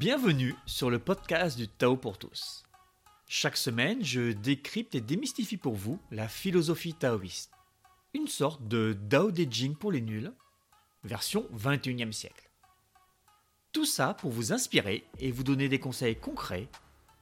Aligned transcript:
Bienvenue 0.00 0.54
sur 0.64 0.88
le 0.88 0.98
podcast 0.98 1.58
du 1.58 1.68
Tao 1.68 1.94
pour 1.94 2.16
tous. 2.16 2.64
Chaque 3.28 3.58
semaine, 3.58 4.02
je 4.02 4.32
décrypte 4.32 4.94
et 4.94 5.02
démystifie 5.02 5.58
pour 5.58 5.74
vous 5.74 6.00
la 6.10 6.26
philosophie 6.26 6.94
taoïste. 6.94 7.52
Une 8.14 8.26
sorte 8.26 8.66
de 8.66 8.96
Dao 8.98 9.30
De 9.30 9.42
Jing 9.42 9.76
pour 9.76 9.92
les 9.92 10.00
nuls, 10.00 10.32
version 11.04 11.46
21e 11.54 12.12
siècle. 12.12 12.50
Tout 13.72 13.84
ça 13.84 14.14
pour 14.14 14.30
vous 14.30 14.54
inspirer 14.54 15.04
et 15.18 15.30
vous 15.30 15.44
donner 15.44 15.68
des 15.68 15.80
conseils 15.80 16.16
concrets, 16.16 16.70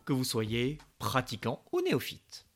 que 0.05 0.13
vous 0.13 0.23
soyez 0.23 0.79
pratiquant 1.01 1.65
ou 1.73 1.81
néophyte. 1.81 2.47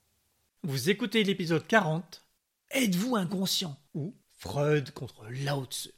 Vous 0.63 0.89
écoutez 0.89 1.25
l'épisode 1.25 1.67
40 1.67 2.25
Êtes-vous 2.71 3.17
inconscient 3.17 3.77
ou 3.93 4.15
Freud 4.39 4.93
contre 4.93 5.27
Lao 5.31 5.65
Tzu? 5.65 5.91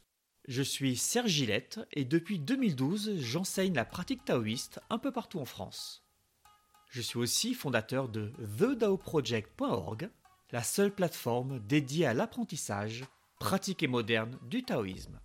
Je 0.47 0.63
suis 0.63 0.99
Serge 0.99 1.31
Gillette 1.31 1.81
et 1.93 2.05
depuis 2.05 2.39
2012, 2.39 3.17
j'enseigne 3.17 3.73
la 3.73 3.87
pratique 3.87 4.27
taoïste 4.27 4.79
un 4.91 4.99
peu 4.99 5.11
partout 5.11 5.41
en 5.41 5.47
France. 5.47 6.05
Je 6.91 7.01
suis 7.01 7.19
aussi 7.19 7.55
fondateur 7.55 8.11
de 8.11 8.31
TheDaoProject.org, 8.59 10.11
la 10.53 10.63
seule 10.63 10.95
plateforme 10.95 11.61
dédiée 11.61 12.05
à 12.05 12.13
l'apprentissage, 12.13 13.05
pratique 13.41 13.83
et 13.83 13.89
moderne 13.89 14.39
du 14.43 14.63
taoïsme. 14.63 15.19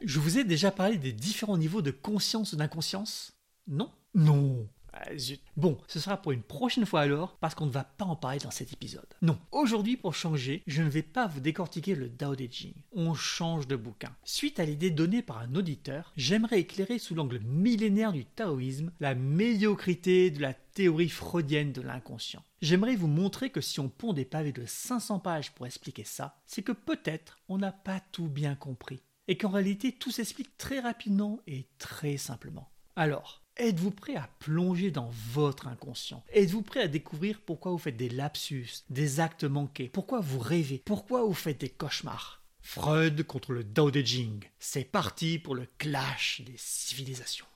Je 0.00 0.18
vous 0.18 0.38
ai 0.38 0.44
déjà 0.44 0.72
parlé 0.72 0.98
des 0.98 1.12
différents 1.12 1.56
niveaux 1.56 1.82
de 1.82 1.92
conscience 1.92 2.52
ou 2.52 2.56
d'inconscience? 2.56 3.38
Non? 3.68 3.92
Non 4.14 4.68
ah, 5.00 5.10
Bon, 5.56 5.78
ce 5.86 6.00
sera 6.00 6.16
pour 6.16 6.32
une 6.32 6.42
prochaine 6.42 6.86
fois 6.86 7.00
alors, 7.00 7.36
parce 7.38 7.54
qu'on 7.54 7.66
ne 7.66 7.70
va 7.70 7.84
pas 7.84 8.04
en 8.04 8.16
parler 8.16 8.38
dans 8.38 8.50
cet 8.50 8.72
épisode. 8.72 9.06
Non, 9.22 9.38
aujourd'hui, 9.52 9.96
pour 9.96 10.14
changer, 10.14 10.62
je 10.66 10.82
ne 10.82 10.88
vais 10.88 11.02
pas 11.02 11.26
vous 11.26 11.40
décortiquer 11.40 11.94
le 11.94 12.08
Dao 12.08 12.34
De 12.34 12.46
Jing. 12.50 12.74
On 12.92 13.14
change 13.14 13.66
de 13.66 13.76
bouquin. 13.76 14.14
Suite 14.24 14.60
à 14.60 14.64
l'idée 14.64 14.90
donnée 14.90 15.22
par 15.22 15.38
un 15.38 15.54
auditeur, 15.54 16.12
j'aimerais 16.16 16.60
éclairer 16.60 16.98
sous 16.98 17.14
l'angle 17.14 17.40
millénaire 17.40 18.12
du 18.12 18.24
taoïsme 18.24 18.92
la 19.00 19.14
médiocrité 19.14 20.30
de 20.30 20.40
la 20.40 20.54
théorie 20.54 21.08
freudienne 21.08 21.72
de 21.72 21.82
l'inconscient. 21.82 22.42
J'aimerais 22.60 22.96
vous 22.96 23.08
montrer 23.08 23.50
que 23.50 23.60
si 23.60 23.80
on 23.80 23.88
pond 23.88 24.12
des 24.12 24.24
pavés 24.24 24.52
de 24.52 24.64
500 24.66 25.20
pages 25.20 25.52
pour 25.52 25.66
expliquer 25.66 26.04
ça, 26.04 26.40
c'est 26.46 26.62
que 26.62 26.72
peut-être 26.72 27.38
on 27.48 27.58
n'a 27.58 27.72
pas 27.72 28.00
tout 28.12 28.28
bien 28.28 28.54
compris. 28.54 29.02
Et 29.28 29.36
qu'en 29.36 29.50
réalité, 29.50 29.92
tout 29.92 30.10
s'explique 30.10 30.56
très 30.56 30.80
rapidement 30.80 31.40
et 31.46 31.66
très 31.78 32.16
simplement. 32.16 32.70
Alors, 32.96 33.44
Êtes-vous 33.60 33.90
prêt 33.90 34.14
à 34.14 34.30
plonger 34.38 34.92
dans 34.92 35.10
votre 35.32 35.66
inconscient? 35.66 36.22
Êtes-vous 36.32 36.62
prêt 36.62 36.82
à 36.82 36.88
découvrir 36.88 37.40
pourquoi 37.40 37.72
vous 37.72 37.78
faites 37.78 37.96
des 37.96 38.08
lapsus, 38.08 38.84
des 38.88 39.18
actes 39.18 39.42
manqués? 39.42 39.88
Pourquoi 39.88 40.20
vous 40.20 40.38
rêvez? 40.38 40.80
Pourquoi 40.84 41.24
vous 41.24 41.34
faites 41.34 41.60
des 41.60 41.68
cauchemars? 41.68 42.40
Freud 42.60 43.24
contre 43.24 43.52
le 43.52 43.64
Jing. 44.04 44.44
C'est 44.60 44.84
parti 44.84 45.40
pour 45.40 45.56
le 45.56 45.66
clash 45.76 46.40
des 46.46 46.54
civilisations. 46.56 47.46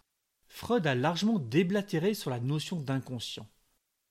Freud 0.48 0.88
a 0.88 0.96
largement 0.96 1.38
déblatéré 1.38 2.14
sur 2.14 2.30
la 2.30 2.40
notion 2.40 2.80
d'inconscient. 2.80 3.48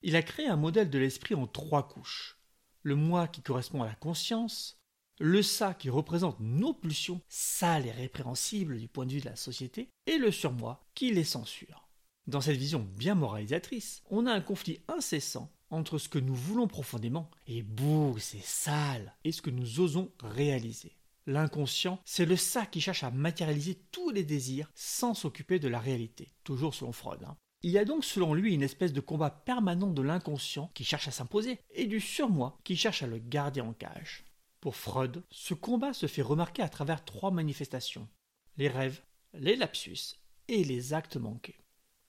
Il 0.00 0.16
a 0.16 0.22
créé 0.22 0.48
un 0.48 0.56
modèle 0.56 0.88
de 0.88 0.98
l'esprit 0.98 1.34
en 1.34 1.46
trois 1.46 1.86
couches. 1.86 2.38
Le 2.82 2.94
moi 2.94 3.28
qui 3.28 3.42
correspond 3.42 3.82
à 3.82 3.86
la 3.86 3.94
conscience, 3.94 4.80
le 5.20 5.42
ça 5.42 5.74
qui 5.74 5.90
représente 5.90 6.40
nos 6.40 6.72
pulsions, 6.72 7.20
sales 7.28 7.86
et 7.86 7.92
répréhensibles 7.92 8.78
du 8.78 8.88
point 8.88 9.04
de 9.04 9.12
vue 9.12 9.20
de 9.20 9.28
la 9.28 9.36
société, 9.36 9.90
et 10.06 10.16
le 10.16 10.32
surmoi 10.32 10.84
qui 10.94 11.12
les 11.12 11.24
censure. 11.24 11.81
Dans 12.28 12.40
cette 12.40 12.56
vision 12.56 12.86
bien 12.96 13.16
moralisatrice, 13.16 14.02
on 14.08 14.26
a 14.26 14.32
un 14.32 14.40
conflit 14.40 14.78
incessant 14.86 15.50
entre 15.70 15.98
ce 15.98 16.08
que 16.08 16.20
nous 16.20 16.34
voulons 16.34 16.68
profondément, 16.68 17.30
et 17.48 17.62
bouh, 17.62 18.16
c'est 18.18 18.44
sale, 18.44 19.16
et 19.24 19.32
ce 19.32 19.42
que 19.42 19.50
nous 19.50 19.80
osons 19.80 20.12
réaliser. 20.22 20.96
L'inconscient, 21.26 22.00
c'est 22.04 22.26
le 22.26 22.36
ça 22.36 22.66
qui 22.66 22.80
cherche 22.80 23.02
à 23.02 23.10
matérialiser 23.10 23.80
tous 23.90 24.10
les 24.10 24.22
désirs 24.22 24.70
sans 24.74 25.14
s'occuper 25.14 25.58
de 25.58 25.68
la 25.68 25.80
réalité, 25.80 26.28
toujours 26.44 26.74
selon 26.74 26.92
Freud. 26.92 27.24
Hein. 27.24 27.36
Il 27.62 27.70
y 27.70 27.78
a 27.78 27.84
donc 27.84 28.04
selon 28.04 28.34
lui 28.34 28.54
une 28.54 28.62
espèce 28.62 28.92
de 28.92 29.00
combat 29.00 29.30
permanent 29.30 29.90
de 29.90 30.02
l'inconscient 30.02 30.70
qui 30.74 30.84
cherche 30.84 31.08
à 31.08 31.12
s'imposer, 31.12 31.60
et 31.74 31.86
du 31.86 32.00
surmoi 32.00 32.58
qui 32.64 32.76
cherche 32.76 33.02
à 33.02 33.06
le 33.08 33.18
garder 33.18 33.60
en 33.60 33.72
cage. 33.72 34.24
Pour 34.60 34.76
Freud, 34.76 35.24
ce 35.30 35.54
combat 35.54 35.92
se 35.92 36.06
fait 36.06 36.22
remarquer 36.22 36.62
à 36.62 36.68
travers 36.68 37.04
trois 37.04 37.32
manifestations 37.32 38.08
les 38.58 38.68
rêves, 38.68 39.02
les 39.32 39.56
lapsus 39.56 40.18
et 40.46 40.62
les 40.62 40.92
actes 40.92 41.16
manqués. 41.16 41.61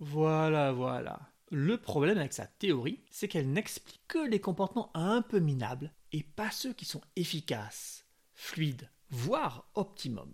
Voilà, 0.05 0.73
voilà. 0.73 1.21
Le 1.49 1.77
problème 1.77 2.17
avec 2.17 2.33
sa 2.33 2.45
théorie, 2.45 2.99
c'est 3.09 3.29
qu'elle 3.29 3.49
n'explique 3.49 4.01
que 4.09 4.27
les 4.27 4.41
comportements 4.41 4.91
un 4.95 5.21
peu 5.21 5.39
minables 5.39 5.93
et 6.11 6.23
pas 6.23 6.51
ceux 6.51 6.73
qui 6.73 6.83
sont 6.83 6.99
efficaces, 7.15 8.05
fluides, 8.33 8.89
voire 9.09 9.65
optimum. 9.75 10.33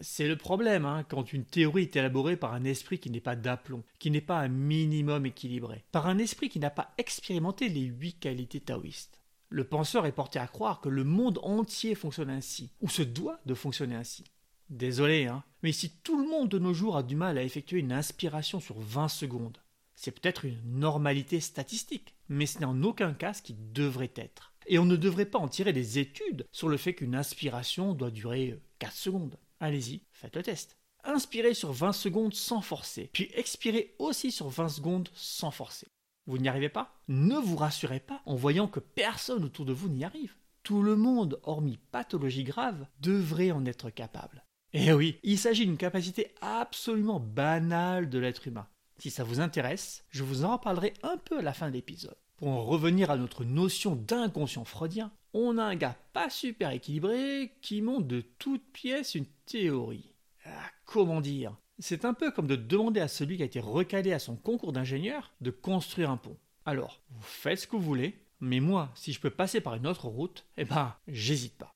C'est 0.00 0.26
le 0.26 0.36
problème 0.36 0.84
hein, 0.84 1.04
quand 1.08 1.32
une 1.32 1.44
théorie 1.44 1.82
est 1.82 1.94
élaborée 1.94 2.36
par 2.36 2.54
un 2.54 2.64
esprit 2.64 2.98
qui 2.98 3.10
n'est 3.10 3.20
pas 3.20 3.36
d'aplomb, 3.36 3.84
qui 4.00 4.10
n'est 4.10 4.20
pas 4.20 4.40
un 4.40 4.48
minimum 4.48 5.26
équilibré, 5.26 5.84
par 5.92 6.08
un 6.08 6.18
esprit 6.18 6.48
qui 6.48 6.58
n'a 6.58 6.70
pas 6.70 6.92
expérimenté 6.98 7.68
les 7.68 7.82
huit 7.82 8.18
qualités 8.18 8.60
taoïstes. 8.60 9.22
Le 9.48 9.62
penseur 9.62 10.06
est 10.06 10.12
porté 10.12 10.40
à 10.40 10.48
croire 10.48 10.80
que 10.80 10.88
le 10.88 11.04
monde 11.04 11.38
entier 11.44 11.94
fonctionne 11.94 12.30
ainsi, 12.30 12.72
ou 12.80 12.88
se 12.88 13.02
doit 13.02 13.38
de 13.46 13.54
fonctionner 13.54 13.94
ainsi. 13.94 14.24
Désolé, 14.70 15.26
hein, 15.26 15.44
mais 15.62 15.72
si 15.72 15.90
tout 15.90 16.18
le 16.20 16.28
monde 16.28 16.48
de 16.48 16.58
nos 16.58 16.74
jours 16.74 16.96
a 16.96 17.02
du 17.02 17.16
mal 17.16 17.38
à 17.38 17.42
effectuer 17.42 17.78
une 17.78 17.92
inspiration 17.92 18.60
sur 18.60 18.80
20 18.80 19.08
secondes, 19.08 19.58
c'est 19.94 20.10
peut-être 20.10 20.44
une 20.44 20.60
normalité 20.78 21.40
statistique, 21.40 22.14
mais 22.28 22.46
ce 22.46 22.58
n'est 22.58 22.64
en 22.64 22.82
aucun 22.82 23.14
cas 23.14 23.34
ce 23.34 23.42
qui 23.42 23.54
devrait 23.54 24.12
être. 24.16 24.52
Et 24.66 24.78
on 24.78 24.86
ne 24.86 24.96
devrait 24.96 25.26
pas 25.26 25.38
en 25.38 25.48
tirer 25.48 25.72
des 25.72 25.98
études 25.98 26.46
sur 26.50 26.68
le 26.68 26.76
fait 26.76 26.94
qu'une 26.94 27.14
inspiration 27.14 27.92
doit 27.92 28.10
durer 28.10 28.58
4 28.78 28.92
secondes. 28.94 29.38
Allez-y, 29.60 30.02
faites 30.12 30.36
le 30.36 30.42
test. 30.42 30.78
Inspirez 31.04 31.54
sur 31.54 31.72
20 31.72 31.92
secondes 31.92 32.34
sans 32.34 32.62
forcer, 32.62 33.10
puis 33.12 33.30
expirez 33.34 33.94
aussi 33.98 34.32
sur 34.32 34.48
20 34.48 34.70
secondes 34.70 35.10
sans 35.14 35.50
forcer. 35.50 35.86
Vous 36.26 36.38
n'y 36.38 36.48
arrivez 36.48 36.70
pas? 36.70 36.98
Ne 37.08 37.36
vous 37.36 37.56
rassurez 37.56 38.00
pas 38.00 38.22
en 38.24 38.34
voyant 38.34 38.66
que 38.66 38.80
personne 38.80 39.44
autour 39.44 39.66
de 39.66 39.74
vous 39.74 39.90
n'y 39.90 40.04
arrive. 40.04 40.34
Tout 40.62 40.82
le 40.82 40.96
monde, 40.96 41.38
hormis 41.42 41.78
pathologie 41.92 42.44
grave, 42.44 42.86
devrait 43.00 43.52
en 43.52 43.66
être 43.66 43.90
capable. 43.90 44.42
Eh 44.76 44.92
oui, 44.92 45.20
il 45.22 45.38
s'agit 45.38 45.66
d'une 45.66 45.76
capacité 45.76 46.32
absolument 46.40 47.20
banale 47.20 48.10
de 48.10 48.18
l'être 48.18 48.48
humain. 48.48 48.66
Si 48.98 49.08
ça 49.08 49.22
vous 49.22 49.38
intéresse, 49.38 50.04
je 50.10 50.24
vous 50.24 50.44
en 50.44 50.58
parlerai 50.58 50.94
un 51.04 51.16
peu 51.16 51.38
à 51.38 51.42
la 51.42 51.52
fin 51.52 51.68
de 51.68 51.74
l'épisode. 51.74 52.16
Pour 52.38 52.48
en 52.48 52.64
revenir 52.64 53.08
à 53.08 53.16
notre 53.16 53.44
notion 53.44 53.94
d'inconscient 53.94 54.64
freudien, 54.64 55.12
on 55.32 55.58
a 55.58 55.62
un 55.62 55.76
gars 55.76 55.96
pas 56.12 56.28
super 56.28 56.72
équilibré 56.72 57.52
qui 57.62 57.82
monte 57.82 58.08
de 58.08 58.20
toutes 58.40 58.64
pièces 58.72 59.14
une 59.14 59.28
théorie. 59.46 60.12
Ah, 60.44 60.50
comment 60.86 61.20
dire? 61.20 61.56
C'est 61.78 62.04
un 62.04 62.12
peu 62.12 62.32
comme 62.32 62.48
de 62.48 62.56
demander 62.56 63.00
à 63.00 63.06
celui 63.06 63.36
qui 63.36 63.44
a 63.44 63.46
été 63.46 63.60
recalé 63.60 64.12
à 64.12 64.18
son 64.18 64.34
concours 64.34 64.72
d'ingénieur 64.72 65.32
de 65.40 65.52
construire 65.52 66.10
un 66.10 66.16
pont. 66.16 66.36
Alors, 66.66 67.00
vous 67.10 67.22
faites 67.22 67.60
ce 67.60 67.68
que 67.68 67.76
vous 67.76 67.82
voulez, 67.82 68.18
mais 68.40 68.58
moi, 68.58 68.90
si 68.96 69.12
je 69.12 69.20
peux 69.20 69.30
passer 69.30 69.60
par 69.60 69.76
une 69.76 69.86
autre 69.86 70.08
route, 70.08 70.44
eh 70.56 70.64
ben, 70.64 70.96
j'hésite 71.06 71.56
pas. 71.58 71.73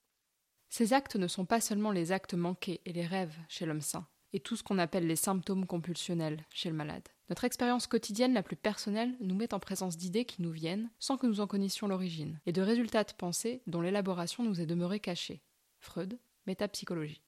Ces 0.69 0.93
actes 0.93 1.17
ne 1.17 1.29
sont 1.29 1.45
pas 1.45 1.61
seulement 1.61 1.93
les 1.93 2.13
actes 2.13 2.35
manqués 2.35 2.81
et 2.85 2.93
les 2.93 3.07
rêves 3.07 3.37
chez 3.49 3.67
l'homme 3.67 3.81
sain, 3.81 4.07
et 4.33 4.41
tout 4.41 4.57
ce 4.57 4.63
qu'on 4.63 4.79
appelle 4.79 5.07
les 5.07 5.17
symptômes 5.17 5.67
compulsionnels 5.67 6.45
chez 6.51 6.69
le 6.69 6.75
malade. 6.75 7.09
Notre 7.31 7.45
expérience 7.45 7.87
quotidienne 7.87 8.35
la 8.35 8.43
plus 8.43 8.57
personnelle 8.57 9.15
nous 9.21 9.35
met 9.35 9.53
en 9.55 9.61
présence 9.61 9.97
d'idées 9.97 10.25
qui 10.25 10.43
nous 10.43 10.51
viennent 10.51 10.91
sans 10.99 11.17
que 11.17 11.27
nous 11.27 11.41
en 11.41 11.47
connaissions 11.47 11.89
l'origine, 11.89 12.41
et 12.47 12.53
de 12.53 12.63
résultats 12.63 13.05
de 13.05 13.13
pensée 13.13 13.63
dont 13.67 13.81
l'élaboration 13.81 14.45
nous 14.45 14.61
est 14.61 14.67
demeurée 14.67 15.01
cachée. 15.01 15.43
Freud, 15.81 16.19
métapsychologie. 16.47 17.23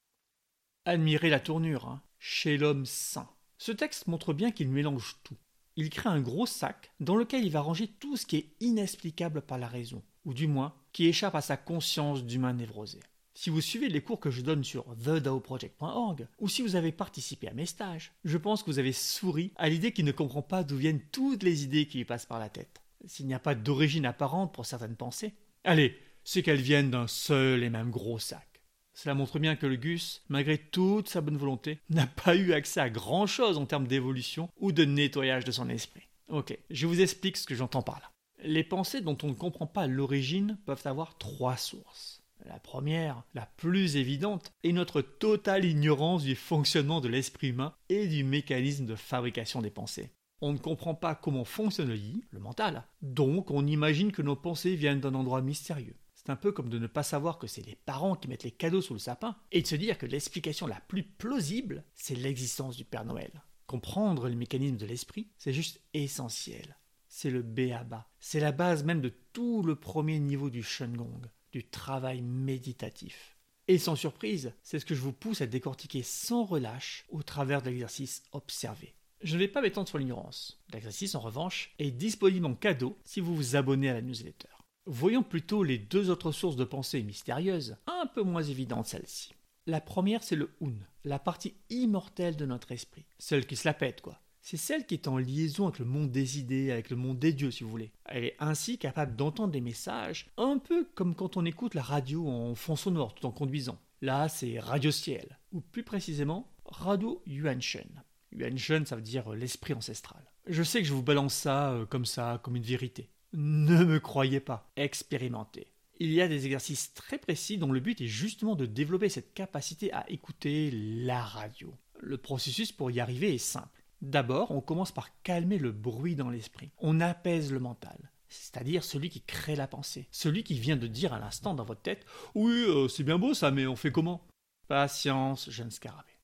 Admirez 0.84 1.30
la 1.30 1.40
tournure, 1.40 1.86
hein 1.86 2.02
chez 2.20 2.58
l'homme 2.58 2.86
sain. 2.86 3.28
Ce 3.58 3.72
texte 3.72 4.06
montre 4.06 4.32
bien 4.32 4.52
qu'il 4.52 4.68
mélange 4.68 5.16
tout. 5.24 5.36
Il 5.76 5.88
crée 5.90 6.10
un 6.10 6.20
gros 6.20 6.46
sac 6.46 6.92
dans 7.00 7.16
lequel 7.16 7.44
il 7.44 7.52
va 7.52 7.62
ranger 7.62 7.88
tout 7.88 8.16
ce 8.16 8.26
qui 8.26 8.36
est 8.36 8.52
inexplicable 8.60 9.42
par 9.42 9.58
la 9.58 9.66
raison, 9.66 10.02
ou 10.24 10.34
du 10.34 10.46
moins 10.46 10.74
qui 10.92 11.06
échappe 11.06 11.34
à 11.34 11.40
sa 11.40 11.56
conscience 11.56 12.24
d'humain 12.24 12.52
névrosé. 12.52 13.00
Si 13.34 13.48
vous 13.48 13.60
suivez 13.60 13.88
les 13.88 14.02
cours 14.02 14.20
que 14.20 14.30
je 14.30 14.42
donne 14.42 14.64
sur 14.64 14.84
thedaoproject.org, 14.96 16.26
ou 16.38 16.48
si 16.48 16.62
vous 16.62 16.76
avez 16.76 16.92
participé 16.92 17.48
à 17.48 17.54
mes 17.54 17.66
stages, 17.66 18.12
je 18.24 18.36
pense 18.36 18.62
que 18.62 18.70
vous 18.70 18.78
avez 18.78 18.92
souri 18.92 19.52
à 19.56 19.68
l'idée 19.68 19.92
qu'il 19.92 20.04
ne 20.04 20.12
comprend 20.12 20.42
pas 20.42 20.64
d'où 20.64 20.76
viennent 20.76 21.02
toutes 21.12 21.42
les 21.42 21.64
idées 21.64 21.86
qui 21.86 21.98
lui 21.98 22.04
passent 22.04 22.26
par 22.26 22.38
la 22.38 22.48
tête. 22.48 22.80
S'il 23.06 23.26
n'y 23.26 23.34
a 23.34 23.38
pas 23.38 23.54
d'origine 23.54 24.04
apparente 24.04 24.52
pour 24.52 24.66
certaines 24.66 24.96
pensées, 24.96 25.32
allez, 25.64 25.96
c'est 26.24 26.42
qu'elles 26.42 26.60
viennent 26.60 26.90
d'un 26.90 27.06
seul 27.06 27.62
et 27.62 27.70
même 27.70 27.90
gros 27.90 28.18
sac. 28.18 28.46
Cela 28.92 29.14
montre 29.14 29.38
bien 29.38 29.56
que 29.56 29.66
le 29.66 29.76
Gus, 29.76 30.22
malgré 30.28 30.58
toute 30.58 31.08
sa 31.08 31.20
bonne 31.20 31.38
volonté, 31.38 31.78
n'a 31.88 32.06
pas 32.06 32.36
eu 32.36 32.52
accès 32.52 32.80
à 32.80 32.90
grand 32.90 33.26
chose 33.26 33.56
en 33.56 33.64
termes 33.64 33.86
d'évolution 33.86 34.50
ou 34.58 34.72
de 34.72 34.84
nettoyage 34.84 35.44
de 35.44 35.52
son 35.52 35.70
esprit. 35.70 36.08
Ok, 36.28 36.58
je 36.68 36.86
vous 36.86 37.00
explique 37.00 37.36
ce 37.36 37.46
que 37.46 37.54
j'entends 37.54 37.82
par 37.82 38.00
là. 38.00 38.10
Les 38.42 38.64
pensées 38.64 39.00
dont 39.00 39.16
on 39.22 39.28
ne 39.28 39.34
comprend 39.34 39.66
pas 39.66 39.86
l'origine 39.86 40.58
peuvent 40.66 40.86
avoir 40.86 41.16
trois 41.18 41.56
sources. 41.56 42.19
La 42.46 42.58
première, 42.58 43.22
la 43.34 43.46
plus 43.46 43.96
évidente, 43.96 44.52
est 44.64 44.72
notre 44.72 45.02
totale 45.02 45.64
ignorance 45.64 46.24
du 46.24 46.34
fonctionnement 46.34 47.00
de 47.00 47.08
l'esprit 47.08 47.48
humain 47.48 47.74
et 47.88 48.06
du 48.06 48.24
mécanisme 48.24 48.86
de 48.86 48.94
fabrication 48.94 49.62
des 49.62 49.70
pensées. 49.70 50.10
On 50.40 50.52
ne 50.52 50.58
comprend 50.58 50.94
pas 50.94 51.14
comment 51.14 51.44
fonctionne 51.44 51.88
le 51.88 51.96
yi, 51.96 52.24
le 52.30 52.40
mental, 52.40 52.86
donc 53.02 53.50
on 53.50 53.66
imagine 53.66 54.10
que 54.10 54.22
nos 54.22 54.36
pensées 54.36 54.74
viennent 54.74 55.00
d'un 55.00 55.14
endroit 55.14 55.42
mystérieux. 55.42 55.96
C'est 56.14 56.30
un 56.30 56.36
peu 56.36 56.52
comme 56.52 56.68
de 56.68 56.78
ne 56.78 56.86
pas 56.86 57.02
savoir 57.02 57.38
que 57.38 57.46
c'est 57.46 57.66
les 57.66 57.76
parents 57.76 58.14
qui 58.14 58.28
mettent 58.28 58.44
les 58.44 58.50
cadeaux 58.50 58.82
sous 58.82 58.94
le 58.94 58.98
sapin 58.98 59.36
et 59.52 59.62
de 59.62 59.66
se 59.66 59.74
dire 59.74 59.98
que 59.98 60.06
l'explication 60.06 60.66
la 60.66 60.80
plus 60.80 61.02
plausible, 61.02 61.84
c'est 61.94 62.14
l'existence 62.14 62.76
du 62.76 62.84
Père 62.84 63.04
Noël. 63.04 63.42
Comprendre 63.66 64.28
les 64.28 64.36
mécanismes 64.36 64.76
de 64.76 64.86
l'esprit, 64.86 65.30
c'est 65.38 65.52
juste 65.52 65.80
essentiel. 65.94 66.76
C'est 67.08 67.30
le 67.30 67.42
B 67.42 67.72
à 67.72 67.84
bas. 67.84 68.08
C'est 68.18 68.40
la 68.40 68.52
base 68.52 68.84
même 68.84 69.00
de 69.00 69.12
tout 69.32 69.62
le 69.62 69.76
premier 69.76 70.18
niveau 70.18 70.50
du 70.50 70.62
Shengong, 70.62 71.26
du 71.52 71.64
travail 71.64 72.20
méditatif. 72.22 73.36
Et 73.68 73.78
sans 73.78 73.96
surprise, 73.96 74.52
c'est 74.62 74.78
ce 74.78 74.84
que 74.84 74.94
je 74.94 75.00
vous 75.00 75.12
pousse 75.12 75.42
à 75.42 75.46
décortiquer 75.46 76.02
sans 76.02 76.44
relâche 76.44 77.04
au 77.08 77.22
travers 77.22 77.62
de 77.62 77.70
l'exercice 77.70 78.24
observé. 78.32 78.94
Je 79.22 79.34
ne 79.34 79.38
vais 79.38 79.48
pas 79.48 79.60
m'étendre 79.60 79.88
sur 79.88 79.98
l'ignorance. 79.98 80.60
L'exercice, 80.72 81.14
en 81.14 81.20
revanche, 81.20 81.74
est 81.78 81.90
disponible 81.90 82.46
en 82.46 82.54
cadeau 82.54 82.98
si 83.04 83.20
vous 83.20 83.36
vous 83.36 83.54
abonnez 83.54 83.90
à 83.90 83.94
la 83.94 84.02
newsletter. 84.02 84.48
Voyons 84.86 85.22
plutôt 85.22 85.62
les 85.62 85.78
deux 85.78 86.10
autres 86.10 86.32
sources 86.32 86.56
de 86.56 86.64
pensée 86.64 87.02
mystérieuses, 87.02 87.76
un 87.86 88.06
peu 88.06 88.22
moins 88.22 88.42
évidentes 88.42 88.86
celles-ci. 88.86 89.34
La 89.66 89.80
première, 89.80 90.24
c'est 90.24 90.36
le 90.36 90.50
Un, 90.62 90.72
la 91.04 91.18
partie 91.18 91.54
immortelle 91.68 92.36
de 92.36 92.46
notre 92.46 92.72
esprit, 92.72 93.04
celle 93.18 93.46
qui 93.46 93.56
se 93.56 93.68
la 93.68 93.74
pète, 93.74 94.00
quoi. 94.00 94.18
C'est 94.42 94.56
celle 94.56 94.86
qui 94.86 94.94
est 94.94 95.08
en 95.08 95.18
liaison 95.18 95.66
avec 95.66 95.78
le 95.78 95.84
monde 95.84 96.10
des 96.10 96.38
idées, 96.38 96.70
avec 96.70 96.90
le 96.90 96.96
monde 96.96 97.18
des 97.18 97.32
dieux, 97.32 97.50
si 97.50 97.62
vous 97.62 97.70
voulez. 97.70 97.92
Elle 98.06 98.24
est 98.24 98.36
ainsi 98.38 98.78
capable 98.78 99.16
d'entendre 99.16 99.52
des 99.52 99.60
messages, 99.60 100.30
un 100.38 100.58
peu 100.58 100.88
comme 100.94 101.14
quand 101.14 101.36
on 101.36 101.44
écoute 101.44 101.74
la 101.74 101.82
radio 101.82 102.26
en 102.28 102.54
fond 102.54 102.76
sonore 102.76 103.14
tout 103.14 103.26
en 103.26 103.32
conduisant. 103.32 103.78
Là, 104.00 104.28
c'est 104.28 104.58
Radio 104.58 104.90
Ciel, 104.90 105.38
ou 105.52 105.60
plus 105.60 105.82
précisément, 105.82 106.50
Radio 106.64 107.22
Yuanshen. 107.26 108.02
Yuanshen, 108.32 108.86
ça 108.86 108.96
veut 108.96 109.02
dire 109.02 109.30
l'esprit 109.30 109.74
ancestral. 109.74 110.22
Je 110.46 110.62
sais 110.62 110.80
que 110.80 110.88
je 110.88 110.94
vous 110.94 111.02
balance 111.02 111.34
ça 111.34 111.72
euh, 111.72 111.84
comme 111.84 112.06
ça, 112.06 112.40
comme 112.42 112.56
une 112.56 112.62
vérité. 112.62 113.10
Ne 113.34 113.84
me 113.84 114.00
croyez 114.00 114.40
pas, 114.40 114.72
expérimentez. 114.76 115.68
Il 115.98 116.12
y 116.12 116.22
a 116.22 116.28
des 116.28 116.46
exercices 116.46 116.94
très 116.94 117.18
précis 117.18 117.58
dont 117.58 117.72
le 117.72 117.80
but 117.80 118.00
est 118.00 118.06
justement 118.06 118.56
de 118.56 118.64
développer 118.64 119.10
cette 119.10 119.34
capacité 119.34 119.92
à 119.92 120.08
écouter 120.08 120.70
la 120.72 121.20
radio. 121.20 121.74
Le 121.98 122.16
processus 122.16 122.72
pour 122.72 122.90
y 122.90 123.00
arriver 123.00 123.34
est 123.34 123.38
simple. 123.38 123.79
D'abord, 124.02 124.50
on 124.50 124.60
commence 124.60 124.92
par 124.92 125.10
calmer 125.22 125.58
le 125.58 125.72
bruit 125.72 126.14
dans 126.14 126.30
l'esprit. 126.30 126.70
On 126.78 127.00
apaise 127.00 127.52
le 127.52 127.60
mental, 127.60 128.10
c'est-à-dire 128.28 128.82
celui 128.82 129.10
qui 129.10 129.20
crée 129.20 129.56
la 129.56 129.66
pensée, 129.66 130.08
celui 130.10 130.42
qui 130.42 130.58
vient 130.58 130.76
de 130.76 130.86
dire 130.86 131.12
à 131.12 131.18
l'instant 131.18 131.54
dans 131.54 131.64
votre 131.64 131.82
tête 131.82 132.06
Oui, 132.34 132.64
euh, 132.66 132.88
c'est 132.88 133.04
bien 133.04 133.18
beau 133.18 133.34
ça, 133.34 133.50
mais 133.50 133.66
on 133.66 133.76
fait 133.76 133.92
comment? 133.92 134.26
Patience, 134.68 135.50
jeune 135.50 135.70
scarabée. 135.70 136.18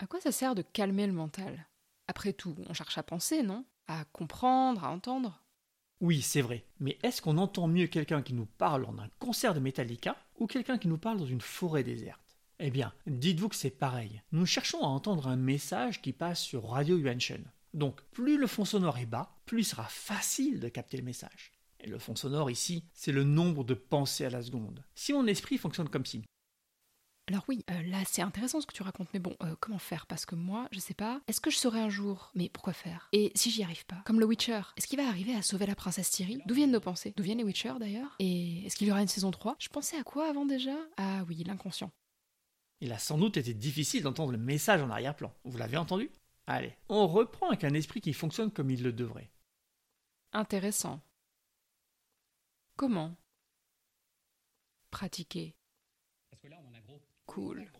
À 0.00 0.06
quoi 0.06 0.20
ça 0.20 0.32
sert 0.32 0.54
de 0.54 0.62
calmer 0.62 1.06
le 1.06 1.12
mental? 1.12 1.68
Après 2.08 2.32
tout, 2.32 2.56
on 2.68 2.74
cherche 2.74 2.98
à 2.98 3.02
penser, 3.02 3.42
non? 3.42 3.64
À 3.86 4.04
comprendre, 4.06 4.84
à 4.84 4.90
entendre? 4.90 5.42
Oui, 6.00 6.22
c'est 6.22 6.42
vrai. 6.42 6.64
Mais 6.80 6.98
est-ce 7.02 7.20
qu'on 7.20 7.38
entend 7.38 7.66
mieux 7.68 7.86
quelqu'un 7.88 8.22
qui 8.22 8.34
nous 8.34 8.46
parle 8.46 8.84
en 8.84 8.98
un 8.98 9.08
concert 9.18 9.54
de 9.54 9.60
Metallica 9.60 10.16
ou 10.36 10.46
quelqu'un 10.46 10.78
qui 10.78 10.88
nous 10.88 10.98
parle 10.98 11.18
dans 11.18 11.26
une 11.26 11.40
forêt 11.40 11.82
déserte? 11.82 12.27
Eh 12.60 12.70
bien, 12.70 12.92
dites-vous 13.06 13.48
que 13.48 13.54
c'est 13.54 13.70
pareil. 13.70 14.20
Nous 14.32 14.44
cherchons 14.44 14.82
à 14.82 14.88
entendre 14.88 15.28
un 15.28 15.36
message 15.36 16.02
qui 16.02 16.12
passe 16.12 16.40
sur 16.40 16.68
Radio 16.70 16.98
Yuanshen. 16.98 17.44
Donc, 17.72 18.00
plus 18.10 18.36
le 18.36 18.48
fond 18.48 18.64
sonore 18.64 18.98
est 18.98 19.06
bas, 19.06 19.30
plus 19.46 19.60
il 19.60 19.64
sera 19.64 19.84
facile 19.84 20.58
de 20.58 20.68
capter 20.68 20.96
le 20.96 21.04
message. 21.04 21.52
Et 21.78 21.86
le 21.86 22.00
fond 22.00 22.16
sonore 22.16 22.50
ici, 22.50 22.82
c'est 22.94 23.12
le 23.12 23.22
nombre 23.22 23.62
de 23.62 23.74
pensées 23.74 24.24
à 24.24 24.30
la 24.30 24.42
seconde. 24.42 24.82
Si 24.96 25.12
mon 25.12 25.28
esprit 25.28 25.56
fonctionne 25.56 25.88
comme 25.88 26.06
si 26.06 26.22
alors 27.30 27.44
oui, 27.46 27.62
euh, 27.70 27.82
là 27.82 27.98
c'est 28.06 28.22
intéressant 28.22 28.62
ce 28.62 28.66
que 28.66 28.72
tu 28.72 28.82
racontes, 28.82 29.10
mais 29.12 29.20
bon, 29.20 29.36
euh, 29.42 29.54
comment 29.60 29.78
faire? 29.78 30.06
Parce 30.06 30.24
que 30.24 30.34
moi, 30.34 30.66
je 30.72 30.78
sais 30.78 30.94
pas. 30.94 31.20
Est-ce 31.28 31.42
que 31.42 31.50
je 31.50 31.58
saurai 31.58 31.78
un 31.78 31.90
jour? 31.90 32.30
Mais 32.34 32.48
pourquoi 32.48 32.72
faire? 32.72 33.10
Et 33.12 33.32
si 33.34 33.50
j'y 33.50 33.62
arrive 33.62 33.84
pas? 33.84 34.00
Comme 34.06 34.18
le 34.18 34.24
Witcher, 34.24 34.62
est-ce 34.78 34.86
qu'il 34.86 34.98
va 34.98 35.06
arriver 35.06 35.34
à 35.34 35.42
sauver 35.42 35.66
la 35.66 35.74
princesse 35.74 36.08
Thierry 36.08 36.40
D'où 36.46 36.54
viennent 36.54 36.70
nos 36.70 36.80
pensées? 36.80 37.12
D'où 37.18 37.22
viennent 37.22 37.36
les 37.36 37.44
Witcher 37.44 37.74
d'ailleurs? 37.78 38.16
Et 38.18 38.64
est-ce 38.64 38.76
qu'il 38.76 38.88
y 38.88 38.90
aura 38.90 39.02
une 39.02 39.08
saison 39.08 39.30
3 39.30 39.56
Je 39.58 39.68
pensais 39.68 39.98
à 39.98 40.04
quoi 40.04 40.30
avant 40.30 40.46
déjà? 40.46 40.74
Ah 40.96 41.22
oui, 41.28 41.44
l'inconscient. 41.44 41.90
Il 42.80 42.92
a 42.92 42.98
sans 42.98 43.18
doute 43.18 43.36
été 43.36 43.54
difficile 43.54 44.02
d'entendre 44.02 44.32
le 44.32 44.38
message 44.38 44.80
en 44.82 44.90
arrière-plan. 44.90 45.34
Vous 45.44 45.58
l'avez 45.58 45.76
entendu? 45.76 46.10
Allez, 46.46 46.74
on 46.88 47.06
reprend 47.06 47.48
avec 47.48 47.64
un 47.64 47.74
esprit 47.74 48.00
qui 48.00 48.12
fonctionne 48.12 48.50
comme 48.50 48.70
il 48.70 48.82
le 48.82 48.92
devrait. 48.92 49.30
Intéressant. 50.32 51.00
Comment? 52.76 53.16
Pratiquer. 54.90 55.54
Cool. 57.26 57.70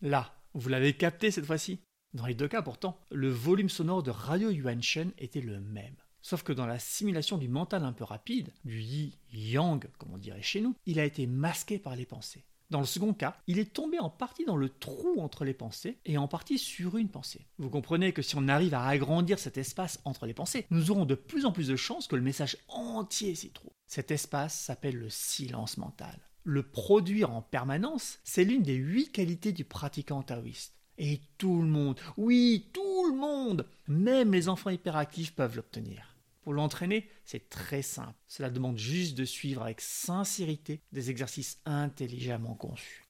Là, 0.00 0.32
vous 0.54 0.68
l'avez 0.68 0.96
capté 0.96 1.30
cette 1.30 1.46
fois-ci? 1.46 1.80
Dans 2.14 2.26
les 2.26 2.34
deux 2.34 2.48
cas 2.48 2.62
pourtant, 2.62 2.98
le 3.10 3.28
volume 3.28 3.68
sonore 3.68 4.02
de 4.02 4.10
Radio 4.10 4.50
Yuanshen 4.50 5.12
était 5.18 5.40
le 5.40 5.60
même. 5.60 5.96
Sauf 6.20 6.42
que 6.42 6.52
dans 6.52 6.66
la 6.66 6.78
simulation 6.78 7.38
du 7.38 7.48
mental 7.48 7.84
un 7.84 7.92
peu 7.92 8.04
rapide, 8.04 8.52
du 8.64 8.80
yi-yang 8.80 9.90
comme 9.98 10.12
on 10.12 10.18
dirait 10.18 10.42
chez 10.42 10.60
nous, 10.60 10.76
il 10.86 11.00
a 11.00 11.04
été 11.04 11.26
masqué 11.26 11.78
par 11.78 11.96
les 11.96 12.06
pensées. 12.06 12.44
Dans 12.70 12.80
le 12.80 12.86
second 12.86 13.14
cas, 13.14 13.36
il 13.46 13.58
est 13.58 13.72
tombé 13.72 13.98
en 13.98 14.10
partie 14.10 14.44
dans 14.44 14.56
le 14.56 14.68
trou 14.68 15.20
entre 15.20 15.44
les 15.44 15.54
pensées 15.54 15.98
et 16.04 16.18
en 16.18 16.28
partie 16.28 16.58
sur 16.58 16.96
une 16.96 17.08
pensée. 17.08 17.46
Vous 17.58 17.70
comprenez 17.70 18.12
que 18.12 18.22
si 18.22 18.36
on 18.36 18.48
arrive 18.48 18.74
à 18.74 18.84
agrandir 18.84 19.38
cet 19.38 19.56
espace 19.56 20.00
entre 20.04 20.26
les 20.26 20.34
pensées, 20.34 20.66
nous 20.70 20.90
aurons 20.90 21.06
de 21.06 21.14
plus 21.14 21.46
en 21.46 21.52
plus 21.52 21.68
de 21.68 21.76
chances 21.76 22.08
que 22.08 22.16
le 22.16 22.22
message 22.22 22.58
entier 22.68 23.34
s'y 23.34 23.50
trouve. 23.50 23.72
Cet 23.86 24.10
espace 24.10 24.58
s'appelle 24.58 24.96
le 24.96 25.08
silence 25.08 25.78
mental 25.78 26.18
le 26.48 26.62
produire 26.62 27.30
en 27.30 27.42
permanence, 27.42 28.20
c'est 28.24 28.42
l'une 28.42 28.62
des 28.62 28.74
huit 28.74 29.12
qualités 29.12 29.52
du 29.52 29.64
pratiquant 29.64 30.22
taoïste. 30.22 30.72
Et 30.96 31.20
tout 31.36 31.60
le 31.60 31.68
monde, 31.68 32.00
oui, 32.16 32.70
tout 32.72 33.06
le 33.10 33.16
monde, 33.16 33.66
même 33.86 34.32
les 34.32 34.48
enfants 34.48 34.70
hyperactifs 34.70 35.34
peuvent 35.34 35.56
l'obtenir. 35.56 36.17
Pour 36.42 36.52
l'entraîner, 36.52 37.08
c'est 37.24 37.48
très 37.50 37.82
simple. 37.82 38.14
Cela 38.26 38.50
demande 38.50 38.78
juste 38.78 39.16
de 39.16 39.24
suivre 39.24 39.62
avec 39.62 39.80
sincérité 39.80 40.80
des 40.92 41.10
exercices 41.10 41.60
intelligemment 41.66 42.54
conçus. 42.54 43.04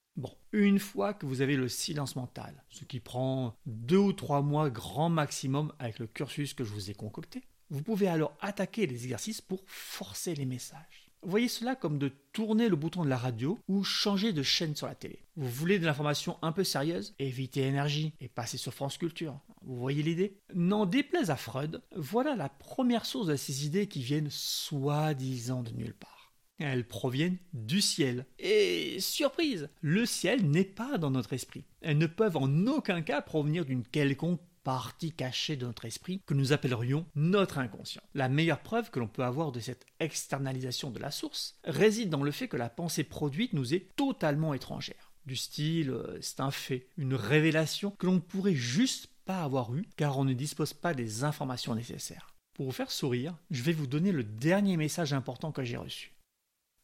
Une 0.51 0.79
fois 0.79 1.13
que 1.13 1.25
vous 1.25 1.41
avez 1.41 1.55
le 1.55 1.69
silence 1.69 2.15
mental, 2.15 2.63
ce 2.69 2.83
qui 2.83 2.99
prend 2.99 3.55
deux 3.65 3.97
ou 3.97 4.13
trois 4.13 4.41
mois 4.41 4.69
grand 4.69 5.09
maximum 5.09 5.71
avec 5.79 5.99
le 5.99 6.07
cursus 6.07 6.53
que 6.53 6.63
je 6.63 6.73
vous 6.73 6.89
ai 6.89 6.93
concocté, 6.93 7.43
vous 7.69 7.83
pouvez 7.83 8.07
alors 8.07 8.35
attaquer 8.41 8.87
les 8.87 9.03
exercices 9.03 9.41
pour 9.41 9.63
forcer 9.67 10.33
les 10.33 10.45
messages. 10.45 11.08
Voyez 11.21 11.49
cela 11.49 11.75
comme 11.75 11.99
de 11.99 12.11
tourner 12.31 12.69
le 12.69 12.77
bouton 12.77 13.03
de 13.03 13.09
la 13.09 13.17
radio 13.17 13.59
ou 13.67 13.83
changer 13.83 14.31
de 14.31 14.41
chaîne 14.41 14.75
sur 14.75 14.87
la 14.87 14.95
télé. 14.95 15.19
Vous 15.35 15.49
voulez 15.49 15.77
de 15.77 15.85
l'information 15.85 16.37
un 16.41 16.53
peu 16.53 16.63
sérieuse 16.63 17.13
Évitez 17.19 17.61
énergie 17.61 18.13
et 18.21 18.29
passez 18.29 18.57
sur 18.57 18.73
France 18.73 18.97
Culture. 18.97 19.39
Vous 19.61 19.75
voyez 19.75 20.01
l'idée? 20.01 20.39
N'en 20.53 20.85
déplaise 20.85 21.29
à 21.29 21.35
Freud, 21.35 21.81
voilà 21.95 22.35
la 22.35 22.47
première 22.47 23.05
source 23.05 23.27
de 23.27 23.35
ces 23.35 23.65
idées 23.65 23.87
qui 23.87 24.01
viennent 24.01 24.29
soi-disant 24.29 25.63
de 25.63 25.71
nulle 25.71 25.93
part. 25.93 26.31
Elles 26.59 26.87
proviennent 26.87 27.37
du 27.53 27.81
ciel. 27.81 28.25
Et 28.37 28.99
surprise, 28.99 29.69
le 29.81 30.05
ciel 30.05 30.49
n'est 30.49 30.65
pas 30.65 30.97
dans 30.97 31.11
notre 31.11 31.33
esprit. 31.33 31.63
Elles 31.81 31.97
ne 31.97 32.07
peuvent 32.07 32.37
en 32.37 32.67
aucun 32.67 33.01
cas 33.01 33.21
provenir 33.21 33.65
d'une 33.65 33.83
quelconque 33.83 34.41
partie 34.69 35.11
cachée 35.11 35.55
de 35.55 35.65
notre 35.65 35.85
esprit 35.85 36.21
que 36.27 36.35
nous 36.35 36.53
appellerions 36.53 37.07
notre 37.15 37.57
inconscient. 37.57 38.03
La 38.13 38.29
meilleure 38.29 38.59
preuve 38.59 38.91
que 38.91 38.99
l'on 38.99 39.07
peut 39.07 39.23
avoir 39.23 39.51
de 39.51 39.59
cette 39.59 39.87
externalisation 39.99 40.91
de 40.91 40.99
la 40.99 41.09
source 41.09 41.57
réside 41.63 42.11
dans 42.11 42.21
le 42.21 42.29
fait 42.29 42.47
que 42.47 42.55
la 42.55 42.69
pensée 42.69 43.03
produite 43.03 43.53
nous 43.53 43.73
est 43.73 43.95
totalement 43.95 44.53
étrangère. 44.53 45.11
Du 45.25 45.35
style, 45.35 45.89
euh, 45.89 46.19
c'est 46.21 46.39
un 46.39 46.51
fait, 46.51 46.87
une 46.97 47.15
révélation 47.15 47.89
que 47.97 48.05
l'on 48.05 48.13
ne 48.13 48.19
pourrait 48.19 48.53
juste 48.53 49.07
pas 49.25 49.41
avoir 49.41 49.73
eue 49.73 49.87
car 49.97 50.19
on 50.19 50.23
ne 50.23 50.33
dispose 50.33 50.73
pas 50.73 50.93
des 50.93 51.23
informations 51.23 51.73
nécessaires. 51.73 52.35
Pour 52.53 52.67
vous 52.67 52.71
faire 52.71 52.91
sourire, 52.91 53.35
je 53.49 53.63
vais 53.63 53.73
vous 53.73 53.87
donner 53.87 54.11
le 54.11 54.23
dernier 54.23 54.77
message 54.77 55.13
important 55.13 55.51
que 55.51 55.63
j'ai 55.63 55.77
reçu. 55.77 56.13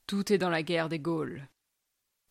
Tout 0.08 0.34
est 0.34 0.40
dans 0.40 0.50
la 0.50 0.64
guerre 0.64 0.90
des 0.90 0.98
Gaules. 1.00 1.48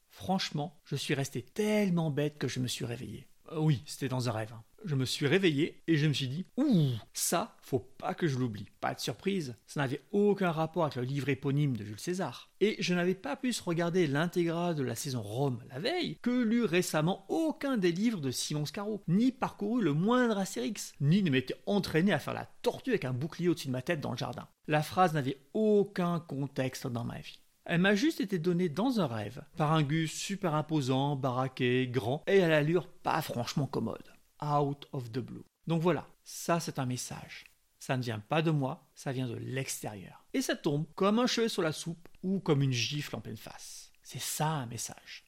Franchement, 0.08 0.80
je 0.84 0.96
suis 0.96 1.14
resté 1.14 1.42
tellement 1.42 2.10
bête 2.10 2.38
que 2.38 2.48
je 2.48 2.58
me 2.58 2.66
suis 2.66 2.84
réveillé. 2.84 3.28
Euh, 3.52 3.60
oui, 3.60 3.84
c'était 3.86 4.08
dans 4.08 4.28
un 4.28 4.32
rêve. 4.32 4.52
Hein 4.52 4.64
je 4.84 4.94
me 4.94 5.04
suis 5.04 5.26
réveillé 5.26 5.82
et 5.86 5.96
je 5.96 6.06
me 6.06 6.12
suis 6.12 6.28
dit 6.28 6.46
Ouh, 6.56 6.90
ça, 7.12 7.56
faut 7.62 7.78
pas 7.78 8.14
que 8.14 8.26
je 8.26 8.38
l'oublie. 8.38 8.66
Pas 8.80 8.94
de 8.94 9.00
surprise, 9.00 9.56
ça 9.66 9.80
n'avait 9.80 10.02
aucun 10.12 10.50
rapport 10.50 10.84
avec 10.84 10.96
le 10.96 11.02
livre 11.02 11.28
éponyme 11.28 11.76
de 11.76 11.84
Jules 11.84 11.98
César. 11.98 12.50
Et 12.60 12.76
je 12.78 12.94
n'avais 12.94 13.14
pas 13.14 13.36
plus 13.36 13.60
regardé 13.60 14.06
l'intégrale 14.06 14.74
de 14.74 14.82
la 14.82 14.94
saison 14.94 15.22
Rome 15.22 15.62
la 15.70 15.78
veille 15.78 16.18
que 16.22 16.42
lu 16.42 16.64
récemment 16.64 17.24
aucun 17.28 17.76
des 17.76 17.92
livres 17.92 18.20
de 18.20 18.30
Simon 18.30 18.66
Scarrow, 18.66 19.02
ni 19.08 19.32
parcouru 19.32 19.82
le 19.82 19.92
moindre 19.92 20.38
Astérix, 20.38 20.92
ni 21.00 21.22
ne 21.22 21.30
m'était 21.30 21.56
entraîné 21.66 22.12
à 22.12 22.18
faire 22.18 22.34
la 22.34 22.48
tortue 22.62 22.90
avec 22.90 23.04
un 23.04 23.12
bouclier 23.12 23.48
au-dessus 23.48 23.68
de 23.68 23.72
ma 23.72 23.82
tête 23.82 24.00
dans 24.00 24.12
le 24.12 24.18
jardin. 24.18 24.48
La 24.68 24.82
phrase 24.82 25.14
n'avait 25.14 25.38
aucun 25.52 26.20
contexte 26.20 26.86
dans 26.86 27.04
ma 27.04 27.18
vie. 27.18 27.40
Elle 27.66 27.80
m'a 27.80 27.94
juste 27.94 28.20
été 28.20 28.38
donnée 28.38 28.68
dans 28.68 29.00
un 29.00 29.06
rêve, 29.06 29.42
par 29.56 29.72
un 29.72 29.82
gus 29.82 30.12
super 30.12 30.54
imposant, 30.54 31.16
baraqué, 31.16 31.88
grand, 31.88 32.22
et 32.26 32.42
à 32.42 32.48
l'allure 32.48 32.86
pas 32.86 33.22
franchement 33.22 33.66
commode 33.66 34.13
out 34.44 34.86
of 34.92 35.10
the 35.10 35.18
blue. 35.18 35.44
Donc 35.66 35.82
voilà, 35.82 36.06
ça 36.24 36.60
c'est 36.60 36.78
un 36.78 36.86
message. 36.86 37.44
Ça 37.78 37.96
ne 37.96 38.02
vient 38.02 38.18
pas 38.18 38.42
de 38.42 38.50
moi, 38.50 38.86
ça 38.94 39.12
vient 39.12 39.28
de 39.28 39.36
l'extérieur. 39.36 40.24
Et 40.32 40.42
ça 40.42 40.56
tombe 40.56 40.86
comme 40.94 41.18
un 41.18 41.26
cheveu 41.26 41.48
sur 41.48 41.62
la 41.62 41.72
soupe 41.72 42.08
ou 42.22 42.40
comme 42.40 42.62
une 42.62 42.72
gifle 42.72 43.16
en 43.16 43.20
pleine 43.20 43.36
face. 43.36 43.92
C'est 44.02 44.20
ça 44.20 44.48
un 44.48 44.66
message. 44.66 45.24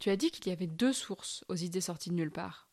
Tu 0.00 0.10
as 0.10 0.16
dit 0.16 0.30
qu'il 0.30 0.48
y 0.48 0.52
avait 0.52 0.66
deux 0.66 0.92
sources 0.92 1.44
aux 1.48 1.54
idées 1.54 1.80
sorties 1.80 2.10
de 2.10 2.16
nulle 2.16 2.32
part. 2.32 2.68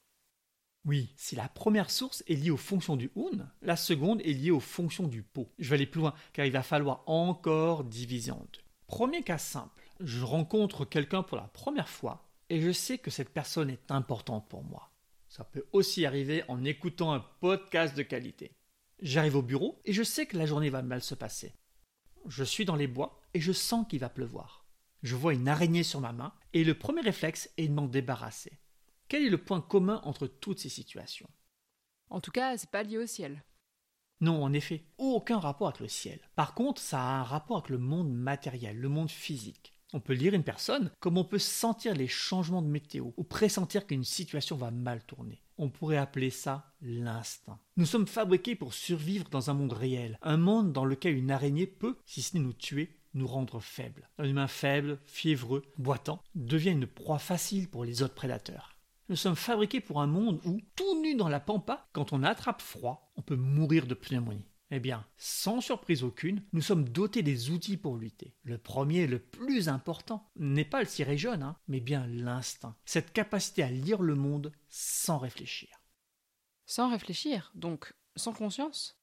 Oui, 0.85 1.13
si 1.17 1.35
la 1.35 1.49
première 1.49 1.91
source 1.91 2.23
est 2.27 2.35
liée 2.35 2.51
aux 2.51 2.57
fonctions 2.57 2.95
du 2.95 3.11
un, 3.15 3.47
la 3.61 3.75
seconde 3.75 4.21
est 4.21 4.33
liée 4.33 4.49
aux 4.49 4.59
fonctions 4.59 5.07
du 5.07 5.21
pot. 5.21 5.51
Je 5.59 5.69
vais 5.69 5.75
aller 5.75 5.85
plus 5.85 5.99
loin, 6.01 6.15
car 6.33 6.45
il 6.45 6.51
va 6.51 6.63
falloir 6.63 7.03
encore 7.05 7.83
diviser 7.83 8.31
en 8.31 8.39
deux. 8.53 8.61
Premier 8.87 9.21
cas 9.21 9.37
simple, 9.37 9.83
je 9.99 10.23
rencontre 10.23 10.85
quelqu'un 10.85 11.21
pour 11.21 11.37
la 11.37 11.47
première 11.49 11.89
fois, 11.89 12.27
et 12.49 12.61
je 12.61 12.71
sais 12.71 12.97
que 12.97 13.11
cette 13.11 13.29
personne 13.29 13.69
est 13.69 13.91
importante 13.91 14.47
pour 14.49 14.63
moi. 14.63 14.88
Ça 15.29 15.43
peut 15.43 15.67
aussi 15.73 16.07
arriver 16.07 16.43
en 16.47 16.63
écoutant 16.63 17.13
un 17.13 17.19
podcast 17.39 17.95
de 17.95 18.01
qualité. 18.01 18.57
J'arrive 18.99 19.35
au 19.35 19.43
bureau 19.43 19.79
et 19.85 19.93
je 19.93 20.01
sais 20.01 20.25
que 20.25 20.35
la 20.35 20.47
journée 20.47 20.71
va 20.71 20.81
mal 20.81 21.03
se 21.03 21.13
passer. 21.13 21.53
Je 22.25 22.43
suis 22.43 22.65
dans 22.65 22.75
les 22.75 22.87
bois 22.87 23.21
et 23.35 23.39
je 23.39 23.51
sens 23.51 23.85
qu'il 23.87 23.99
va 23.99 24.09
pleuvoir. 24.09 24.65
Je 25.03 25.15
vois 25.15 25.35
une 25.35 25.47
araignée 25.47 25.83
sur 25.83 26.01
ma 26.01 26.13
main 26.13 26.33
et 26.53 26.63
le 26.63 26.73
premier 26.73 27.01
réflexe 27.01 27.51
est 27.57 27.67
de 27.67 27.73
m'en 27.73 27.85
débarrasser. 27.85 28.59
Quel 29.07 29.23
est 29.23 29.29
le 29.29 29.37
point 29.37 29.61
commun 29.61 30.01
entre 30.03 30.25
toutes 30.25 30.59
ces 30.59 30.67
situations? 30.67 31.29
En 32.09 32.21
tout 32.21 32.31
cas, 32.31 32.57
c'est 32.57 32.71
pas 32.71 32.81
lié 32.81 32.97
au 32.97 33.05
ciel. 33.05 33.43
Non, 34.21 34.43
en 34.43 34.51
effet, 34.51 34.83
aucun 34.97 35.39
rapport 35.39 35.67
avec 35.67 35.79
le 35.79 35.87
ciel. 35.87 36.19
Par 36.35 36.55
contre, 36.55 36.81
ça 36.81 36.99
a 37.01 37.19
un 37.19 37.23
rapport 37.23 37.57
avec 37.57 37.69
le 37.69 37.77
monde 37.77 38.11
matériel, 38.11 38.77
le 38.77 38.89
monde 38.89 39.11
physique. 39.11 39.78
On 39.91 39.99
peut 39.99 40.13
lire 40.13 40.35
une 40.35 40.43
personne 40.43 40.91
comme 40.99 41.17
on 41.17 41.23
peut 41.23 41.39
sentir 41.39 41.95
les 41.95 42.07
changements 42.07 42.61
de 42.61 42.67
météo 42.67 43.07
ou 43.17 43.23
pressentir 43.23 43.87
qu'une 43.87 44.03
situation 44.03 44.55
va 44.55 44.69
mal 44.69 45.03
tourner. 45.03 45.41
On 45.57 45.69
pourrait 45.69 45.97
appeler 45.97 46.29
ça 46.29 46.73
l'instinct. 46.81 47.59
Nous 47.75 47.85
sommes 47.85 48.07
fabriqués 48.07 48.55
pour 48.55 48.73
survivre 48.73 49.29
dans 49.29 49.49
un 49.49 49.53
monde 49.53 49.73
réel, 49.73 50.19
un 50.21 50.37
monde 50.37 50.71
dans 50.73 50.85
lequel 50.85 51.17
une 51.17 51.31
araignée 51.31 51.67
peut, 51.67 51.97
si 52.05 52.21
ce 52.21 52.37
n'est 52.37 52.43
nous 52.43 52.53
tuer, 52.53 52.99
nous 53.15 53.27
rendre 53.27 53.59
faibles. 53.59 54.09
Un 54.19 54.25
humain 54.25 54.47
faible, 54.47 54.99
fiévreux, 55.05 55.63
boitant, 55.77 56.21
devient 56.35 56.71
une 56.71 56.87
proie 56.87 57.19
facile 57.19 57.67
pour 57.67 57.83
les 57.83 58.03
autres 58.03 58.13
prédateurs. 58.13 58.75
Nous 59.09 59.15
sommes 59.15 59.35
fabriqués 59.35 59.81
pour 59.81 60.01
un 60.01 60.07
monde 60.07 60.39
où, 60.45 60.61
tout 60.75 61.01
nu 61.01 61.15
dans 61.15 61.29
la 61.29 61.39
pampa, 61.39 61.87
quand 61.93 62.13
on 62.13 62.21
attrape 62.21 62.61
froid, 62.61 63.11
on 63.17 63.23
peut 63.23 63.35
mourir 63.35 63.87
de 63.87 63.95
pneumonie. 63.95 64.45
Eh 64.71 64.79
bien, 64.79 65.03
sans 65.17 65.61
surprise 65.61 66.03
aucune, 66.03 66.43
nous 66.53 66.61
sommes 66.61 66.87
dotés 66.87 67.23
des 67.23 67.49
outils 67.49 67.77
pour 67.77 67.97
lutter. 67.97 68.35
Le 68.43 68.59
premier, 68.59 69.07
le 69.07 69.17
plus 69.17 69.67
important, 69.67 70.29
n'est 70.35 70.65
pas 70.65 70.81
le 70.81 70.87
ciré 70.87 71.17
jaune, 71.17 71.41
hein, 71.41 71.57
mais 71.67 71.79
bien 71.79 72.05
l'instinct. 72.07 72.75
Cette 72.85 73.11
capacité 73.11 73.63
à 73.63 73.71
lire 73.71 74.03
le 74.03 74.13
monde 74.13 74.51
sans 74.69 75.17
réfléchir. 75.17 75.69
Sans 76.67 76.91
réfléchir, 76.91 77.51
donc 77.55 77.95
sans 78.15 78.31
conscience? 78.31 78.95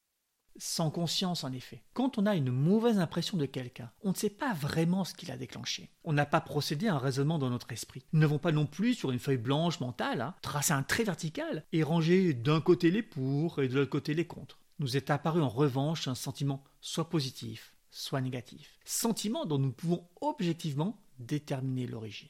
Sans 0.56 0.90
conscience 0.90 1.42
en 1.42 1.52
effet. 1.52 1.82
Quand 1.94 2.16
on 2.16 2.26
a 2.26 2.36
une 2.36 2.52
mauvaise 2.52 2.98
impression 2.98 3.36
de 3.36 3.44
quelqu'un, 3.44 3.90
on 4.02 4.10
ne 4.10 4.14
sait 4.14 4.30
pas 4.30 4.54
vraiment 4.54 5.04
ce 5.04 5.14
qui 5.14 5.26
l'a 5.26 5.36
déclenché. 5.36 5.90
On 6.04 6.12
n'a 6.12 6.26
pas 6.26 6.40
procédé 6.40 6.86
à 6.86 6.94
un 6.94 6.98
raisonnement 6.98 7.40
dans 7.40 7.50
notre 7.50 7.72
esprit. 7.72 8.06
Nous 8.12 8.20
n'avons 8.20 8.38
pas 8.38 8.52
non 8.52 8.66
plus 8.66 8.94
sur 8.94 9.10
une 9.10 9.18
feuille 9.18 9.36
blanche 9.36 9.80
mentale 9.80 10.20
hein, 10.22 10.34
tracé 10.42 10.72
un 10.72 10.84
trait 10.84 11.04
vertical 11.04 11.66
et 11.72 11.82
rangé 11.82 12.34
d'un 12.34 12.60
côté 12.60 12.92
les 12.92 13.02
pour 13.02 13.60
et 13.60 13.68
de 13.68 13.74
l'autre 13.74 13.90
côté 13.90 14.14
les 14.14 14.26
contre 14.26 14.60
nous 14.78 14.96
est 14.96 15.10
apparu 15.10 15.42
en 15.42 15.48
revanche 15.48 16.08
un 16.08 16.14
sentiment 16.14 16.62
soit 16.80 17.08
positif, 17.08 17.74
soit 17.90 18.20
négatif. 18.20 18.78
Sentiment 18.84 19.46
dont 19.46 19.58
nous 19.58 19.72
pouvons 19.72 20.08
objectivement 20.20 21.02
déterminer 21.18 21.86
l'origine. 21.86 22.28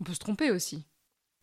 On 0.00 0.04
peut 0.04 0.14
se 0.14 0.18
tromper 0.18 0.50
aussi. 0.50 0.84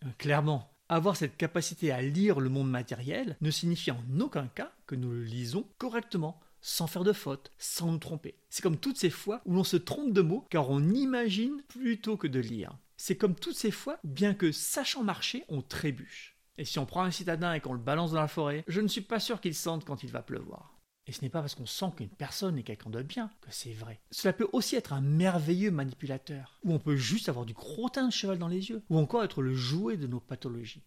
Euh, 0.05 0.09
clairement, 0.17 0.71
avoir 0.87 1.15
cette 1.17 1.37
capacité 1.37 1.91
à 1.91 2.01
lire 2.01 2.39
le 2.39 2.49
monde 2.49 2.69
matériel 2.69 3.37
ne 3.41 3.51
signifie 3.51 3.91
en 3.91 4.03
aucun 4.19 4.47
cas 4.47 4.71
que 4.85 4.95
nous 4.95 5.11
le 5.11 5.23
lisons 5.23 5.67
correctement, 5.77 6.39
sans 6.61 6.87
faire 6.87 7.03
de 7.03 7.13
faute, 7.13 7.51
sans 7.57 7.91
nous 7.91 7.97
tromper. 7.97 8.35
C'est 8.49 8.61
comme 8.61 8.77
toutes 8.77 8.97
ces 8.97 9.09
fois 9.09 9.41
où 9.45 9.53
l'on 9.53 9.63
se 9.63 9.77
trompe 9.77 10.13
de 10.13 10.21
mots 10.21 10.45
car 10.49 10.69
on 10.69 10.89
imagine 10.89 11.61
plutôt 11.67 12.17
que 12.17 12.27
de 12.27 12.39
lire. 12.39 12.77
C'est 12.97 13.17
comme 13.17 13.35
toutes 13.35 13.57
ces 13.57 13.71
fois, 13.71 13.99
bien 14.03 14.33
que 14.33 14.51
sachant 14.51 15.03
marcher, 15.03 15.43
on 15.49 15.61
trébuche. 15.61 16.34
Et 16.57 16.65
si 16.65 16.79
on 16.79 16.85
prend 16.85 17.03
un 17.03 17.11
citadin 17.11 17.53
et 17.53 17.59
qu'on 17.59 17.73
le 17.73 17.79
balance 17.79 18.11
dans 18.11 18.21
la 18.21 18.27
forêt, 18.27 18.63
je 18.67 18.81
ne 18.81 18.87
suis 18.87 19.01
pas 19.01 19.19
sûr 19.19 19.41
qu'il 19.41 19.55
sente 19.55 19.85
quand 19.85 20.03
il 20.03 20.11
va 20.11 20.21
pleuvoir. 20.21 20.79
Et 21.07 21.11
ce 21.11 21.21
n'est 21.21 21.29
pas 21.29 21.41
parce 21.41 21.53
qu'on 21.53 21.65
sent 21.65 21.91
qu'une 21.95 22.09
personne 22.09 22.57
est 22.57 22.63
quelqu'un 22.63 22.89
de 22.89 23.03
bien 23.03 23.29
que 23.41 23.51
c'est 23.51 23.73
vrai. 23.73 24.01
Cela 24.09 24.33
peut 24.33 24.49
aussi 24.53 24.75
être 24.75 24.93
un 24.93 25.01
merveilleux 25.01 25.69
manipulateur, 25.69 26.59
ou 26.63 26.73
on 26.73 26.79
peut 26.79 26.95
juste 26.95 27.29
avoir 27.29 27.45
du 27.45 27.53
crottin 27.53 28.07
de 28.07 28.13
cheval 28.13 28.39
dans 28.39 28.47
les 28.47 28.69
yeux, 28.69 28.83
ou 28.89 28.97
encore 28.97 29.23
être 29.23 29.41
le 29.41 29.53
jouet 29.53 29.97
de 29.97 30.07
nos 30.07 30.19
pathologies. 30.19 30.83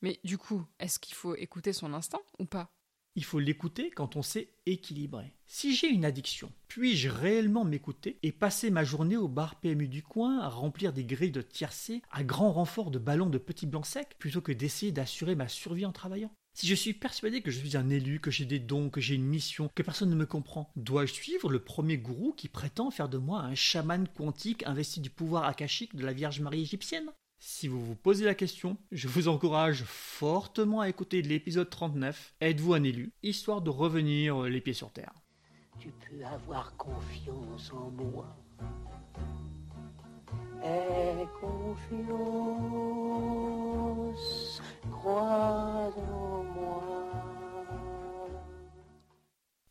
Mais 0.00 0.20
du 0.24 0.38
coup, 0.38 0.64
est-ce 0.78 0.98
qu'il 0.98 1.14
faut 1.14 1.34
écouter 1.34 1.72
son 1.72 1.92
instinct 1.92 2.22
ou 2.38 2.44
pas? 2.44 2.70
Il 3.18 3.24
faut 3.24 3.40
l'écouter 3.40 3.90
quand 3.90 4.14
on 4.14 4.22
sait 4.22 4.48
équilibrer. 4.64 5.32
Si 5.44 5.74
j'ai 5.74 5.88
une 5.88 6.04
addiction, 6.04 6.52
puis-je 6.68 7.08
réellement 7.08 7.64
m'écouter 7.64 8.16
et 8.22 8.30
passer 8.30 8.70
ma 8.70 8.84
journée 8.84 9.16
au 9.16 9.26
bar 9.26 9.58
PMU 9.58 9.88
du 9.88 10.04
coin 10.04 10.38
à 10.38 10.48
remplir 10.48 10.92
des 10.92 11.04
grilles 11.04 11.32
de 11.32 11.42
tiercé 11.42 12.00
à 12.12 12.22
grand 12.22 12.52
renfort 12.52 12.92
de 12.92 13.00
ballons 13.00 13.28
de 13.28 13.38
petits 13.38 13.66
blancs 13.66 13.86
secs 13.86 14.14
plutôt 14.20 14.40
que 14.40 14.52
d'essayer 14.52 14.92
d'assurer 14.92 15.34
ma 15.34 15.48
survie 15.48 15.84
en 15.84 15.90
travaillant? 15.90 16.30
Si 16.54 16.68
je 16.68 16.76
suis 16.76 16.94
persuadé 16.94 17.42
que 17.42 17.50
je 17.50 17.58
suis 17.58 17.76
un 17.76 17.90
élu, 17.90 18.20
que 18.20 18.30
j'ai 18.30 18.44
des 18.44 18.60
dons, 18.60 18.88
que 18.88 19.00
j'ai 19.00 19.16
une 19.16 19.26
mission, 19.26 19.68
que 19.74 19.82
personne 19.82 20.10
ne 20.10 20.14
me 20.14 20.24
comprend, 20.24 20.70
dois-je 20.76 21.12
suivre 21.12 21.50
le 21.50 21.58
premier 21.58 21.98
gourou 21.98 22.32
qui 22.32 22.46
prétend 22.46 22.92
faire 22.92 23.08
de 23.08 23.18
moi 23.18 23.40
un 23.40 23.56
chaman 23.56 24.06
quantique 24.06 24.64
investi 24.64 25.00
du 25.00 25.10
pouvoir 25.10 25.42
akashique 25.42 25.96
de 25.96 26.06
la 26.06 26.12
Vierge 26.12 26.38
Marie 26.38 26.62
égyptienne? 26.62 27.10
Si 27.38 27.68
vous 27.68 27.84
vous 27.84 27.94
posez 27.94 28.24
la 28.24 28.34
question, 28.34 28.76
je 28.90 29.06
vous 29.06 29.28
encourage 29.28 29.84
fortement 29.84 30.80
à 30.80 30.88
écouter 30.88 31.22
l'épisode 31.22 31.70
39, 31.70 32.34
Êtes-vous 32.40 32.74
un 32.74 32.82
élu? 32.82 33.12
Histoire 33.22 33.62
de 33.62 33.70
revenir 33.70 34.42
les 34.42 34.60
pieds 34.60 34.74
sur 34.74 34.90
terre. 34.90 35.12
Tu 35.78 35.90
peux 35.90 36.24
avoir 36.24 36.76
confiance 36.76 37.72
en 37.72 37.90
moi. 37.90 38.36
Aie 40.64 41.28
confiance, 41.40 42.10
crois 44.90 45.92
en 45.96 46.42
moi. 46.42 46.84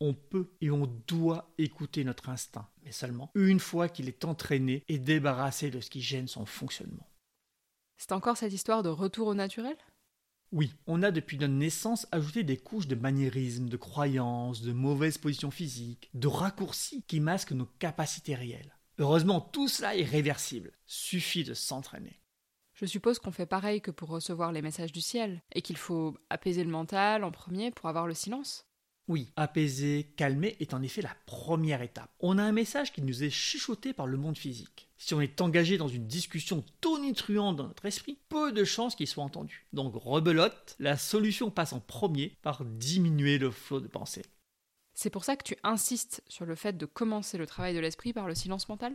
On 0.00 0.14
peut 0.14 0.50
et 0.62 0.70
on 0.70 0.86
doit 1.06 1.52
écouter 1.58 2.04
notre 2.04 2.30
instinct, 2.30 2.66
mais 2.84 2.92
seulement 2.92 3.30
une 3.34 3.60
fois 3.60 3.90
qu'il 3.90 4.08
est 4.08 4.24
entraîné 4.24 4.84
et 4.88 4.98
débarrassé 4.98 5.70
de 5.70 5.80
ce 5.80 5.90
qui 5.90 6.00
gêne 6.00 6.28
son 6.28 6.46
fonctionnement. 6.46 7.06
C'est 7.98 8.12
encore 8.12 8.36
cette 8.36 8.52
histoire 8.52 8.82
de 8.82 8.88
retour 8.88 9.26
au 9.26 9.34
naturel? 9.34 9.76
Oui, 10.52 10.72
on 10.86 11.02
a 11.02 11.10
depuis 11.10 11.36
notre 11.36 11.52
naissance 11.52 12.06
ajouté 12.10 12.42
des 12.42 12.56
couches 12.56 12.86
de 12.86 12.94
maniérisme, 12.94 13.68
de 13.68 13.76
croyances, 13.76 14.62
de 14.62 14.72
mauvaises 14.72 15.18
positions 15.18 15.50
physiques, 15.50 16.08
de 16.14 16.28
raccourcis 16.28 17.02
qui 17.06 17.20
masquent 17.20 17.52
nos 17.52 17.66
capacités 17.66 18.34
réelles. 18.34 18.74
Heureusement, 18.98 19.40
tout 19.40 19.68
cela 19.68 19.96
est 19.96 20.04
réversible. 20.04 20.72
Suffit 20.86 21.44
de 21.44 21.54
s'entraîner. 21.54 22.22
Je 22.74 22.86
suppose 22.86 23.18
qu'on 23.18 23.32
fait 23.32 23.46
pareil 23.46 23.80
que 23.80 23.90
pour 23.90 24.08
recevoir 24.08 24.52
les 24.52 24.62
messages 24.62 24.92
du 24.92 25.00
ciel, 25.00 25.42
et 25.52 25.62
qu'il 25.62 25.76
faut 25.76 26.16
apaiser 26.30 26.62
le 26.62 26.70
mental 26.70 27.24
en 27.24 27.32
premier 27.32 27.72
pour 27.72 27.88
avoir 27.88 28.06
le 28.06 28.14
silence. 28.14 28.67
Oui, 29.08 29.32
apaiser, 29.36 30.12
calmer 30.16 30.56
est 30.60 30.74
en 30.74 30.82
effet 30.82 31.00
la 31.00 31.16
première 31.24 31.80
étape. 31.80 32.10
On 32.20 32.36
a 32.36 32.42
un 32.42 32.52
message 32.52 32.92
qui 32.92 33.00
nous 33.00 33.24
est 33.24 33.30
chuchoté 33.30 33.94
par 33.94 34.06
le 34.06 34.18
monde 34.18 34.36
physique. 34.36 34.90
Si 34.98 35.14
on 35.14 35.20
est 35.22 35.40
engagé 35.40 35.78
dans 35.78 35.88
une 35.88 36.06
discussion 36.06 36.62
tonitruante 36.82 37.56
dans 37.56 37.68
notre 37.68 37.86
esprit, 37.86 38.18
peu 38.28 38.52
de 38.52 38.64
chances 38.64 38.94
qu'il 38.94 39.06
soit 39.06 39.24
entendu. 39.24 39.64
Donc 39.72 39.94
rebelote, 39.94 40.76
la 40.78 40.98
solution 40.98 41.50
passe 41.50 41.72
en 41.72 41.80
premier 41.80 42.36
par 42.42 42.66
diminuer 42.66 43.38
le 43.38 43.50
flot 43.50 43.80
de 43.80 43.88
pensée. 43.88 44.26
C'est 44.92 45.10
pour 45.10 45.24
ça 45.24 45.36
que 45.36 45.44
tu 45.44 45.56
insistes 45.62 46.22
sur 46.28 46.44
le 46.44 46.54
fait 46.54 46.76
de 46.76 46.84
commencer 46.84 47.38
le 47.38 47.46
travail 47.46 47.74
de 47.74 47.80
l'esprit 47.80 48.12
par 48.12 48.26
le 48.26 48.34
silence 48.34 48.68
mental? 48.68 48.94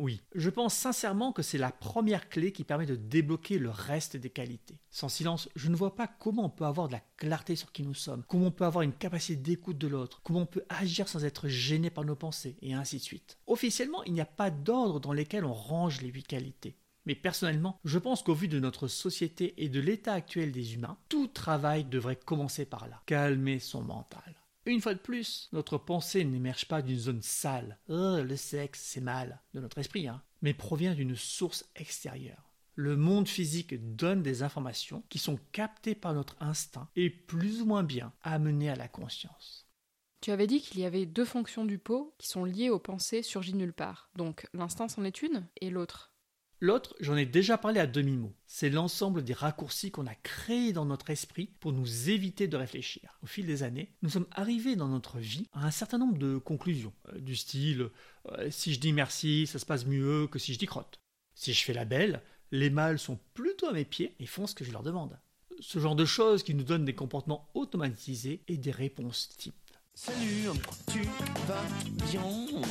Oui, 0.00 0.20
je 0.34 0.50
pense 0.50 0.74
sincèrement 0.74 1.32
que 1.32 1.42
c'est 1.42 1.58
la 1.58 1.70
première 1.70 2.28
clé 2.28 2.50
qui 2.50 2.64
permet 2.64 2.86
de 2.86 2.96
débloquer 2.96 3.58
le 3.58 3.70
reste 3.70 4.16
des 4.16 4.30
qualités. 4.30 4.80
Sans 4.90 5.08
silence, 5.08 5.48
je 5.54 5.68
ne 5.68 5.76
vois 5.76 5.94
pas 5.94 6.08
comment 6.08 6.46
on 6.46 6.50
peut 6.50 6.64
avoir 6.64 6.88
de 6.88 6.94
la 6.94 7.02
clarté 7.16 7.54
sur 7.54 7.70
qui 7.70 7.84
nous 7.84 7.94
sommes, 7.94 8.24
comment 8.26 8.46
on 8.46 8.50
peut 8.50 8.64
avoir 8.64 8.82
une 8.82 8.92
capacité 8.92 9.36
d'écoute 9.36 9.78
de 9.78 9.86
l'autre, 9.86 10.20
comment 10.24 10.40
on 10.40 10.46
peut 10.46 10.64
agir 10.68 11.06
sans 11.06 11.24
être 11.24 11.46
gêné 11.46 11.90
par 11.90 12.04
nos 12.04 12.16
pensées, 12.16 12.56
et 12.60 12.74
ainsi 12.74 12.96
de 12.96 13.02
suite. 13.02 13.38
Officiellement, 13.46 14.02
il 14.02 14.14
n'y 14.14 14.20
a 14.20 14.26
pas 14.26 14.50
d'ordre 14.50 14.98
dans 14.98 15.12
lequel 15.12 15.44
on 15.44 15.54
range 15.54 16.00
les 16.00 16.08
huit 16.08 16.26
qualités. 16.26 16.76
Mais 17.06 17.14
personnellement, 17.14 17.78
je 17.84 17.98
pense 17.98 18.22
qu'au 18.22 18.34
vu 18.34 18.48
de 18.48 18.58
notre 18.58 18.88
société 18.88 19.54
et 19.62 19.68
de 19.68 19.80
l'état 19.80 20.14
actuel 20.14 20.50
des 20.50 20.74
humains, 20.74 20.98
tout 21.08 21.28
travail 21.28 21.84
devrait 21.84 22.16
commencer 22.16 22.64
par 22.64 22.88
là. 22.88 23.02
Calmer 23.06 23.60
son 23.60 23.82
mental. 23.82 24.43
Une 24.66 24.80
fois 24.80 24.94
de 24.94 25.00
plus, 25.00 25.48
notre 25.52 25.76
pensée 25.76 26.24
n'émerge 26.24 26.66
pas 26.66 26.80
d'une 26.80 26.98
zone 26.98 27.22
sale, 27.22 27.78
oh, 27.88 28.18
le 28.22 28.36
sexe, 28.36 28.80
c'est 28.80 29.00
mal, 29.00 29.42
de 29.52 29.60
notre 29.60 29.78
esprit, 29.78 30.08
hein, 30.08 30.22
mais 30.40 30.54
provient 30.54 30.94
d'une 30.94 31.16
source 31.16 31.68
extérieure. 31.76 32.50
Le 32.74 32.96
monde 32.96 33.28
physique 33.28 33.94
donne 33.94 34.22
des 34.22 34.42
informations 34.42 35.04
qui 35.08 35.18
sont 35.18 35.38
captées 35.52 35.94
par 35.94 36.14
notre 36.14 36.36
instinct 36.40 36.88
et 36.96 37.10
plus 37.10 37.60
ou 37.60 37.66
moins 37.66 37.84
bien 37.84 38.12
amenées 38.22 38.70
à 38.70 38.74
la 38.74 38.88
conscience. 38.88 39.68
Tu 40.22 40.30
avais 40.30 40.46
dit 40.46 40.62
qu'il 40.62 40.80
y 40.80 40.86
avait 40.86 41.04
deux 41.04 41.26
fonctions 41.26 41.66
du 41.66 41.78
pot 41.78 42.14
qui 42.18 42.26
sont 42.26 42.44
liées 42.44 42.70
aux 42.70 42.78
pensées 42.78 43.22
surgies 43.22 43.54
nulle 43.54 43.74
part. 43.74 44.10
Donc 44.16 44.48
l'instinct 44.54 44.88
s'en 44.88 45.04
est 45.04 45.22
une 45.22 45.46
et 45.60 45.68
l'autre. 45.68 46.13
L'autre, 46.64 46.96
j'en 46.98 47.14
ai 47.14 47.26
déjà 47.26 47.58
parlé 47.58 47.78
à 47.78 47.86
demi-mot. 47.86 48.32
C'est 48.46 48.70
l'ensemble 48.70 49.22
des 49.22 49.34
raccourcis 49.34 49.90
qu'on 49.90 50.06
a 50.06 50.14
créés 50.14 50.72
dans 50.72 50.86
notre 50.86 51.10
esprit 51.10 51.50
pour 51.60 51.74
nous 51.74 52.08
éviter 52.08 52.48
de 52.48 52.56
réfléchir. 52.56 53.18
Au 53.22 53.26
fil 53.26 53.44
des 53.44 53.62
années, 53.62 53.92
nous 54.00 54.08
sommes 54.08 54.26
arrivés 54.30 54.74
dans 54.74 54.88
notre 54.88 55.18
vie 55.18 55.46
à 55.52 55.66
un 55.66 55.70
certain 55.70 55.98
nombre 55.98 56.16
de 56.16 56.38
conclusions, 56.38 56.94
euh, 57.12 57.20
du 57.20 57.36
style 57.36 57.90
euh, 58.30 58.50
si 58.50 58.72
je 58.72 58.80
dis 58.80 58.94
merci, 58.94 59.46
ça 59.46 59.58
se 59.58 59.66
passe 59.66 59.84
mieux 59.84 60.26
que 60.26 60.38
si 60.38 60.54
je 60.54 60.58
dis 60.58 60.64
crotte. 60.64 61.00
Si 61.34 61.52
je 61.52 61.62
fais 61.62 61.74
la 61.74 61.84
belle, 61.84 62.22
les 62.50 62.70
mâles 62.70 62.98
sont 62.98 63.20
plutôt 63.34 63.66
à 63.66 63.74
mes 63.74 63.84
pieds 63.84 64.14
et 64.18 64.24
font 64.24 64.46
ce 64.46 64.54
que 64.54 64.64
je 64.64 64.72
leur 64.72 64.82
demande. 64.82 65.18
Ce 65.60 65.78
genre 65.78 65.96
de 65.96 66.06
choses 66.06 66.42
qui 66.42 66.54
nous 66.54 66.64
donnent 66.64 66.86
des 66.86 66.94
comportements 66.94 67.50
automatisés 67.52 68.42
et 68.48 68.56
des 68.56 68.70
réponses 68.70 69.28
types. 69.36 69.54
Salut, 69.92 70.48
tu 70.90 71.02
vas 71.46 71.62
bien? 72.10 72.62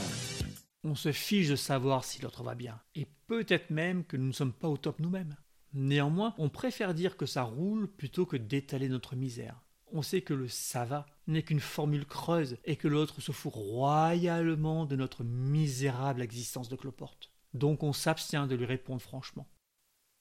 On 0.83 0.95
se 0.95 1.11
fiche 1.11 1.49
de 1.49 1.55
savoir 1.55 2.03
si 2.03 2.21
l'autre 2.21 2.43
va 2.43 2.55
bien, 2.55 2.79
et 2.95 3.07
peut-être 3.27 3.69
même 3.69 4.03
que 4.03 4.17
nous 4.17 4.27
ne 4.27 4.31
sommes 4.31 4.53
pas 4.53 4.67
au 4.67 4.77
top 4.77 4.99
nous-mêmes. 4.99 5.35
Néanmoins, 5.73 6.35
on 6.37 6.49
préfère 6.49 6.93
dire 6.93 7.17
que 7.17 7.25
ça 7.25 7.43
roule 7.43 7.87
plutôt 7.87 8.25
que 8.25 8.37
d'étaler 8.37 8.89
notre 8.89 9.15
misère. 9.15 9.61
On 9.91 10.01
sait 10.01 10.21
que 10.21 10.33
le 10.33 10.47
ça 10.47 10.85
va 10.85 11.05
n'est 11.27 11.43
qu'une 11.43 11.59
formule 11.59 12.05
creuse 12.05 12.57
et 12.65 12.75
que 12.75 12.87
l'autre 12.87 13.21
se 13.21 13.31
fout 13.31 13.53
royalement 13.53 14.85
de 14.85 14.95
notre 14.95 15.23
misérable 15.23 16.21
existence 16.21 16.69
de 16.69 16.75
cloporte. 16.75 17.31
Donc 17.53 17.83
on 17.83 17.93
s'abstient 17.93 18.47
de 18.47 18.55
lui 18.55 18.65
répondre 18.65 19.01
franchement. 19.01 19.47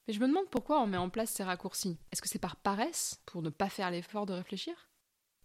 Mais 0.07 0.15
je 0.15 0.21
me 0.21 0.27
demande 0.27 0.51
pourquoi 0.51 0.83
on 0.83 0.87
met 0.87 0.97
en 0.97 1.11
place 1.11 1.31
ces 1.31 1.45
raccourcis. 1.45 1.99
Est-ce 2.11 2.21
que 2.21 2.29
c'est 2.29 2.39
par 2.39 2.57
paresse, 2.57 3.23
pour 3.27 3.41
ne 3.41 3.51
pas 3.51 3.69
faire 3.69 3.91
l'effort 3.91 4.27
de 4.27 4.33
réfléchir? 4.33 4.75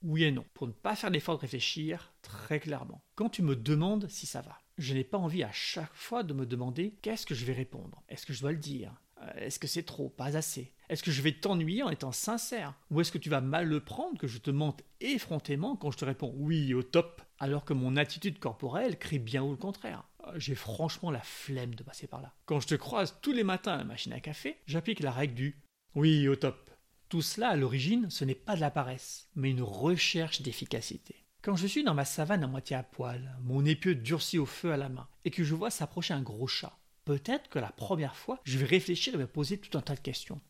Oui 0.02 0.24
et 0.24 0.32
non. 0.32 0.46
Pour 0.54 0.68
ne 0.68 0.74
pas 0.74 0.96
faire 0.96 1.10
l'effort 1.10 1.36
de 1.36 1.42
réfléchir, 1.42 2.14
très 2.22 2.60
clairement. 2.60 3.04
Quand 3.16 3.30
tu 3.30 3.42
me 3.42 3.56
demandes 3.56 4.10
si 4.10 4.26
ça 4.26 4.42
va, 4.42 4.60
je 4.78 4.94
n'ai 4.94 5.04
pas 5.04 5.18
envie 5.18 5.44
à 5.44 5.52
chaque 5.52 5.94
fois 5.94 6.24
de 6.24 6.34
me 6.34 6.46
demander 6.46 6.96
qu'est-ce 7.02 7.26
que 7.26 7.36
je 7.36 7.46
vais 7.46 7.54
répondre? 7.54 8.04
Est-ce 8.10 8.26
que 8.26 8.34
je 8.34 8.42
dois 8.42 8.52
le 8.52 8.58
dire? 8.58 8.94
Euh, 9.22 9.32
Est-ce 9.36 9.60
que 9.60 9.68
c'est 9.68 9.84
trop? 9.84 10.10
Pas 10.10 10.38
assez? 10.38 10.74
Est-ce 10.90 11.04
que 11.04 11.12
je 11.12 11.22
vais 11.22 11.34
t'ennuyer 11.34 11.84
en 11.84 11.90
étant 11.90 12.12
sincère? 12.12 12.74
Ou 12.92 13.02
est-ce 13.02 13.12
que 13.12 13.18
tu 13.18 13.30
vas 13.30 13.42
mal 13.42 13.68
le 13.68 13.84
prendre 13.84 14.18
que 14.18 14.28
je 14.28 14.38
te 14.38 14.52
mente 14.52 14.84
effrontément 15.02 15.76
quand 15.76 15.92
je 15.92 15.98
te 15.98 16.06
réponds 16.06 16.34
oui 16.38 16.74
au 16.74 16.84
top 16.84 17.22
alors 17.40 17.66
que 17.66 17.74
mon 17.74 17.98
attitude 17.98 18.40
corporelle 18.40 18.98
crie 18.98 19.20
bien 19.20 19.44
ou 19.44 19.52
le 19.52 19.58
contraire? 19.58 20.08
Euh, 20.28 20.34
j'ai 20.38 20.56
franchement 20.56 21.12
la 21.12 21.22
flemme 21.22 21.76
de 21.76 21.84
passer 21.84 22.08
par 22.08 22.22
là. 22.22 22.34
Quand 22.46 22.60
je 22.60 22.68
te 22.68 22.76
croise 22.76 23.18
tous 23.22 23.34
les 23.34 23.44
matins 23.44 23.74
à 23.74 23.78
la 23.78 23.84
machine 23.84 24.14
à 24.14 24.20
café, 24.20 24.58
j'applique 24.66 25.00
la 25.02 25.12
règle 25.12 25.34
du 25.34 25.62
oui 25.96 26.28
au 26.28 26.36
top. 26.36 26.70
Tout 27.10 27.22
cela, 27.22 27.50
à 27.50 27.56
l'origine, 27.56 28.10
ce 28.10 28.26
n'est 28.26 28.36
pas 28.36 28.56
de 28.56 28.62
la 28.62 28.70
paresse, 28.70 29.30
mais 29.36 29.50
une 29.50 29.62
recherche 29.62 30.42
d'efficacité. 30.42 31.16
Quand 31.48 31.56
je 31.56 31.66
suis 31.66 31.86
dans 31.86 31.94
ma 31.94 32.04
savane 32.04 32.44
à 32.44 32.48
moitié 32.48 32.75
à 32.75 32.84
poil, 32.84 33.38
mon 33.42 33.63
épieu 33.63 33.96
durci 33.96 34.38
au 34.38 34.46
feu 34.46 34.74
à 34.74 34.75
la 34.75 34.89
main, 34.89 35.08
et 35.24 35.32
que 35.32 35.46
je 35.46 35.56
vois 35.56 35.70
s'approcher 35.70 36.13
un 36.13 36.22
gros 36.22 36.46
chat, 36.46 36.77
peut-être 37.06 37.48
que 37.48 37.58
la 37.58 37.72
première 37.72 38.18
fois, 38.18 38.42
je 38.44 38.58
vais 38.58 38.66
réfléchir 38.66 39.13
et 39.13 39.18
me 39.18 39.27
poser 39.27 39.58
tout 39.58 39.77
un 39.77 39.82
tas 39.82 39.96
de 39.96 40.01
questions. 40.01 40.42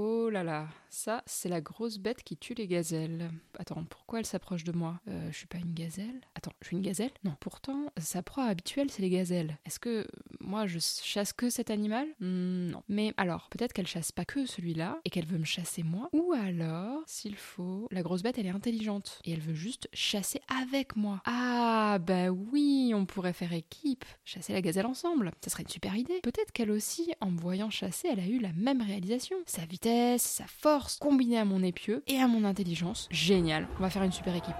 Oh 0.00 0.30
là 0.30 0.44
là, 0.44 0.68
ça, 0.90 1.24
c'est 1.26 1.48
la 1.48 1.60
grosse 1.60 1.98
bête 1.98 2.22
qui 2.22 2.36
tue 2.36 2.54
les 2.54 2.68
gazelles. 2.68 3.32
Attends, 3.58 3.82
pourquoi 3.90 4.20
elle 4.20 4.26
s'approche 4.26 4.62
de 4.62 4.70
moi? 4.70 5.00
Euh, 5.08 5.28
Je 5.32 5.36
suis 5.36 5.48
pas 5.48 5.58
une 5.58 5.74
gazelle? 5.74 6.20
Attends, 6.36 6.52
je 6.62 6.68
suis 6.68 6.76
une 6.76 6.82
gazelle? 6.82 7.10
Non, 7.24 7.34
pourtant, 7.40 7.86
sa 7.98 8.22
proie 8.22 8.44
habituelle, 8.44 8.90
c'est 8.92 9.02
les 9.02 9.10
gazelles. 9.10 9.58
Est-ce 9.66 9.80
que 9.80 10.06
moi, 10.38 10.68
je 10.68 10.78
chasse 10.78 11.32
que 11.32 11.50
cet 11.50 11.70
animal? 11.70 12.06
Hmm, 12.20 12.68
Non. 12.70 12.84
Mais 12.88 13.12
alors, 13.16 13.48
peut-être 13.50 13.72
qu'elle 13.72 13.88
chasse 13.88 14.12
pas 14.12 14.24
que 14.24 14.46
celui-là 14.46 15.00
et 15.04 15.10
qu'elle 15.10 15.26
veut 15.26 15.38
me 15.38 15.44
chasser 15.44 15.82
moi? 15.82 16.10
Ou 16.12 16.32
alors, 16.32 17.02
s'il 17.08 17.34
faut, 17.34 17.88
la 17.90 18.02
grosse 18.02 18.22
bête, 18.22 18.38
elle 18.38 18.46
est 18.46 18.50
intelligente 18.50 19.18
et 19.24 19.32
elle 19.32 19.40
veut 19.40 19.54
juste 19.54 19.88
chasser 19.92 20.40
avec 20.62 20.94
moi. 20.94 21.20
Ah, 21.24 21.98
bah 22.00 22.28
oui, 22.30 22.92
on 22.94 23.04
pourrait 23.04 23.32
faire 23.32 23.52
équipe, 23.52 24.04
chasser 24.24 24.52
la 24.52 24.62
gazelle 24.62 24.86
ensemble. 24.86 25.32
Ça 25.40 25.50
serait 25.50 25.64
une 25.64 25.68
super 25.68 25.96
idée. 25.96 26.20
Peut-être 26.22 26.52
qu'elle 26.52 26.70
aussi, 26.70 27.12
en 27.20 27.32
me 27.32 27.40
voyant 27.40 27.68
chasser, 27.70 28.06
elle 28.12 28.20
a 28.20 28.26
eu 28.28 28.38
la 28.38 28.52
même 28.52 28.80
réalisation. 28.80 29.36
Sa 29.46 29.64
vitesse, 29.64 29.87
sa 30.18 30.46
force, 30.46 30.96
combinée 30.96 31.38
à 31.38 31.44
mon 31.44 31.62
épieu 31.62 32.02
et 32.06 32.18
à 32.18 32.28
mon 32.28 32.44
intelligence. 32.44 33.08
Génial, 33.10 33.68
on 33.78 33.82
va 33.82 33.90
faire 33.90 34.02
une 34.02 34.12
super 34.12 34.34
équipe. 34.34 34.54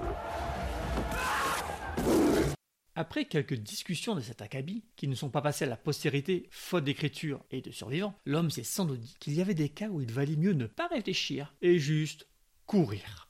Après 2.94 3.26
quelques 3.26 3.54
discussions 3.54 4.16
de 4.16 4.20
cet 4.20 4.42
acabit, 4.42 4.82
qui 4.96 5.06
ne 5.06 5.14
sont 5.14 5.30
pas 5.30 5.40
passées 5.40 5.66
à 5.66 5.68
la 5.68 5.76
postérité 5.76 6.48
faute 6.50 6.82
d'écriture 6.82 7.44
et 7.52 7.60
de 7.60 7.70
survivants, 7.70 8.14
l'homme 8.26 8.50
s'est 8.50 8.64
sans 8.64 8.86
doute 8.86 8.98
dit 8.98 9.14
qu'il 9.20 9.34
y 9.34 9.40
avait 9.40 9.54
des 9.54 9.68
cas 9.68 9.88
où 9.88 10.00
il 10.00 10.10
valait 10.10 10.34
mieux 10.34 10.52
ne 10.52 10.66
pas 10.66 10.88
réfléchir 10.88 11.54
et 11.62 11.78
juste 11.78 12.26
courir. 12.66 13.28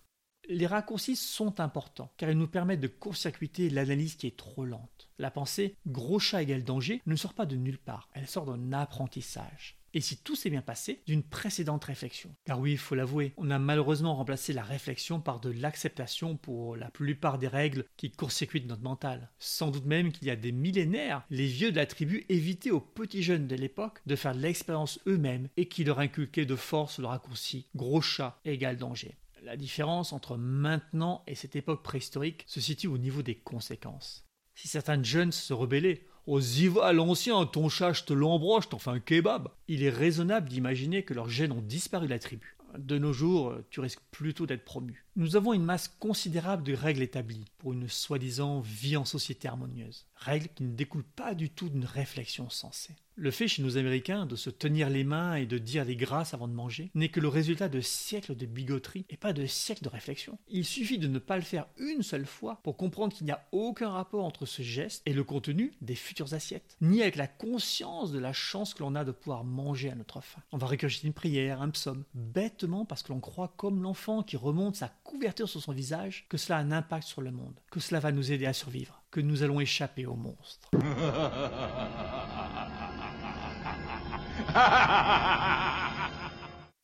Les 0.49 0.67
raccourcis 0.67 1.17
sont 1.17 1.61
importants 1.61 2.11
car 2.17 2.31
ils 2.31 2.39
nous 2.39 2.49
permettent 2.49 2.81
de 2.81 2.89
court-circuiter 2.89 3.69
l'analyse 3.69 4.17
qui 4.17 4.27
est 4.27 4.39
trop 4.39 4.65
lente. 4.65 5.11
La 5.19 5.31
pensée 5.31 5.77
gros 5.87 6.19
chat 6.19 6.43
égale 6.43 6.65
danger 6.65 7.03
ne 7.05 7.17
sort 7.17 7.35
pas 7.35 7.45
de 7.45 7.57
nulle 7.57 7.79
part, 7.79 8.09
elle 8.15 8.27
sort 8.27 8.47
d'un 8.47 8.73
apprentissage. 8.73 9.78
Et 9.95 10.01
si 10.01 10.19
tout 10.19 10.37
s'est 10.37 10.51
bien 10.51 10.63
passé, 10.63 11.03
d'une 11.07 11.23
précédente 11.23 11.85
réflexion. 11.85 12.35
Car 12.45 12.61
oui, 12.61 12.73
il 12.73 12.79
faut 12.79 12.95
l'avouer, 12.95 13.33
on 13.37 13.51
a 13.51 13.59
malheureusement 13.59 14.15
remplacé 14.15 14.53
la 14.53 14.63
réflexion 14.63 15.21
par 15.21 15.41
de 15.41 15.51
l'acceptation 15.51 16.37
pour 16.37 16.77
la 16.77 16.91
plupart 16.91 17.39
des 17.39 17.49
règles 17.49 17.87
qui 17.97 18.11
court-circuitent 18.11 18.67
notre 18.67 18.83
mental. 18.83 19.31
Sans 19.39 19.71
doute 19.71 19.87
même 19.87 20.13
qu'il 20.13 20.29
y 20.29 20.31
a 20.31 20.37
des 20.37 20.53
millénaires, 20.53 21.25
les 21.31 21.47
vieux 21.47 21.71
de 21.71 21.77
la 21.77 21.87
tribu 21.87 22.27
évitaient 22.29 22.71
aux 22.71 22.81
petits 22.81 23.23
jeunes 23.23 23.47
de 23.47 23.57
l'époque 23.57 24.01
de 24.07 24.17
faire 24.17 24.35
l'expérience 24.35 25.01
eux-mêmes 25.07 25.49
et 25.57 25.69
qui 25.69 25.85
leur 25.85 25.99
inculquaient 25.99 26.47
de 26.47 26.57
force 26.57 26.99
le 26.99 27.07
raccourci 27.07 27.69
gros 27.75 28.03
chat 28.03 28.39
égale 28.45 28.77
danger. 28.77 29.17
La 29.43 29.57
différence 29.57 30.13
entre 30.13 30.37
maintenant 30.37 31.23
et 31.27 31.35
cette 31.35 31.57
époque 31.57 31.83
préhistorique 31.83 32.45
se 32.47 32.61
situe 32.61 32.89
au 32.89 32.99
niveau 32.99 33.23
des 33.23 33.37
conséquences. 33.37 34.27
Si 34.55 34.67
certains 34.67 35.01
jeunes 35.03 35.31
se 35.31 35.53
rebellaient, 35.53 36.05
Y 36.29 36.69
va 36.69 36.87
à 36.87 36.93
l'ancien, 36.93 37.47
ton 37.47 37.71
chat, 37.71 37.95
je 37.95 38.05
te 38.05 38.13
l'embroche, 38.13 38.69
t'en 38.69 38.79
fais 38.79 38.91
un 38.91 39.01
kebab. 39.01 39.49
Il 39.67 39.83
est 39.83 39.89
raisonnable 39.89 40.49
d'imaginer 40.49 41.03
que 41.03 41.15
leurs 41.15 41.31
gènes 41.31 41.53
ont 41.53 41.63
disparu 41.63 42.05
de 42.05 42.11
la 42.11 42.19
tribu. 42.19 42.57
De 42.77 42.99
nos 42.99 43.15
jours, 43.15 43.55
tu 43.71 43.81
risques 43.81 44.03
plutôt 44.11 44.45
d'être 44.45 44.65
promu. 44.65 45.07
Nous 45.19 45.35
avons 45.35 45.53
une 45.53 45.65
masse 45.65 45.89
considérable 45.89 46.63
de 46.63 46.75
règles 46.75 47.03
établies 47.03 47.45
pour 47.59 47.73
une 47.73 47.89
soi-disant 47.89 48.61
vie 48.61 48.97
en 48.97 49.05
société 49.05 49.49
harmonieuse. 49.49 50.07
Règles 50.15 50.47
qui 50.55 50.63
ne 50.63 50.77
découlent 50.77 51.03
pas 51.03 51.35
du 51.35 51.51
tout 51.51 51.69
d'une 51.69 51.85
réflexion 51.85 52.49
sensée. 52.51 52.95
Le 53.21 53.33
fait 53.33 53.49
chez 53.49 53.63
nos 53.63 53.77
Américains 53.77 54.27
de 54.27 54.37
se 54.37 54.49
tenir 54.49 54.89
les 54.89 55.03
mains 55.03 55.35
et 55.35 55.45
de 55.45 55.59
dire 55.59 55.85
des 55.85 55.97
grâces 55.97 56.35
avant 56.35 56.47
de 56.47 56.53
manger 56.53 56.93
n'est 56.95 57.09
que 57.09 57.19
le 57.19 57.27
résultat 57.27 57.69
de 57.69 57.81
siècles 57.81 58.37
de 58.37 58.47
bigoterie 58.47 59.07
et 59.11 59.17
pas 59.17 59.33
de 59.33 59.45
siècles 59.45 59.83
de 59.83 59.89
réflexion. 59.89 60.39
Il 60.47 60.65
suffit 60.65 60.99
de 60.99 61.09
ne 61.09 61.19
pas 61.19 61.35
le 61.35 61.43
faire 61.43 61.67
une 61.79 62.05
seule 62.05 62.27
fois 62.27 62.61
pour 62.63 62.77
comprendre 62.77 63.13
qu'il 63.13 63.27
n'y 63.27 63.33
a 63.33 63.45
aucun 63.51 63.91
rapport 63.91 64.25
entre 64.25 64.47
ce 64.47 64.63
geste 64.63 65.03
et 65.05 65.13
le 65.13 65.25
contenu 65.25 65.73
des 65.81 65.97
futures 65.97 66.33
assiettes, 66.33 66.77
ni 66.81 67.03
avec 67.03 67.17
la 67.17 67.27
conscience 67.27 68.13
de 68.13 68.21
la 68.21 68.33
chance 68.33 68.73
que 68.73 68.85
l'on 68.85 68.95
a 68.95 69.05
de 69.05 69.11
pouvoir 69.11 69.43
manger 69.43 69.91
à 69.91 69.97
notre 69.97 70.21
faim. 70.21 70.43
On 70.53 70.59
va 70.59 70.69
récurgiter 70.69 71.09
une 71.09 71.13
prière, 71.13 71.61
un 71.61 71.71
psaume, 71.71 72.05
bêtement 72.15 72.85
parce 72.85 73.03
que 73.03 73.13
l'on 73.13 73.19
croit 73.19 73.53
comme 73.57 73.83
l'enfant 73.83 74.23
qui 74.23 74.37
remonte 74.37 74.77
sa 74.77 74.93
couverture 75.09 75.49
sur 75.49 75.63
son 75.63 75.73
visage 75.73 76.27
que 76.29 76.37
cela 76.37 76.59
a 76.59 76.61
un 76.61 76.71
impact 76.71 77.09
sur 77.09 77.23
le 77.23 77.31
monde, 77.31 77.59
que 77.71 77.81
cela 77.81 77.99
va 77.99 78.13
nous 78.13 78.31
aider 78.31 78.45
à 78.45 78.53
survivre, 78.53 79.03
que 79.11 79.21
nous 79.21 79.43
allons 79.43 79.59
échapper 79.59 80.05
au 80.05 80.15
monstre. 80.15 80.69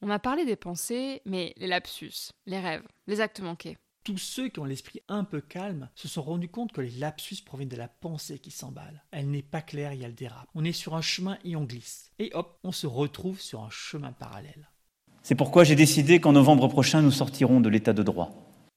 On 0.01 0.11
a 0.11 0.19
parlé 0.19 0.47
des 0.47 0.57
pensées, 0.57 1.21
mais 1.27 1.53
les 1.59 1.67
lapsus, 1.67 2.33
les 2.47 2.59
rêves, 2.59 2.87
les 3.07 3.21
actes 3.21 3.41
manqués. 3.41 3.77
Tous 4.05 4.19
ceux 4.19 4.49
qui 4.49 4.61
ont 4.61 4.65
l'esprit 4.65 5.01
un 5.09 5.25
peu 5.25 5.41
calme 5.43 5.91
se 5.95 6.09
sont 6.09 6.23
rendus 6.23 6.49
compte 6.51 6.73
que 6.73 6.81
les 6.81 6.91
lapsus 6.91 7.43
proviennent 7.45 7.69
de 7.69 7.77
la 7.77 7.89
pensée 7.89 8.39
qui 8.39 8.51
s'emballe. 8.51 9.05
Elle 9.11 9.31
n'est 9.31 9.43
pas 9.43 9.63
claire 9.63 9.93
et 9.93 10.01
elle 10.01 10.15
dérape. 10.15 10.49
On 10.55 10.65
est 10.65 10.73
sur 10.73 10.95
un 10.95 11.03
chemin 11.03 11.39
et 11.45 11.57
on 11.57 11.65
glisse. 11.65 12.11
Et 12.19 12.31
hop, 12.35 12.59
on 12.65 12.73
se 12.73 12.87
retrouve 12.87 13.41
sur 13.41 13.63
un 13.63 13.71
chemin 13.71 14.13
parallèle. 14.13 14.69
C'est 15.27 15.35
pourquoi 15.35 15.65
j'ai 15.65 15.75
décidé 15.75 16.21
qu'en 16.21 16.33
novembre 16.33 16.69
prochain, 16.69 17.01
nous 17.01 17.11
sortirons 17.11 17.63
de 17.63 17.71
l'état 17.71 17.95
de 17.95 18.03
droit. 18.03 18.31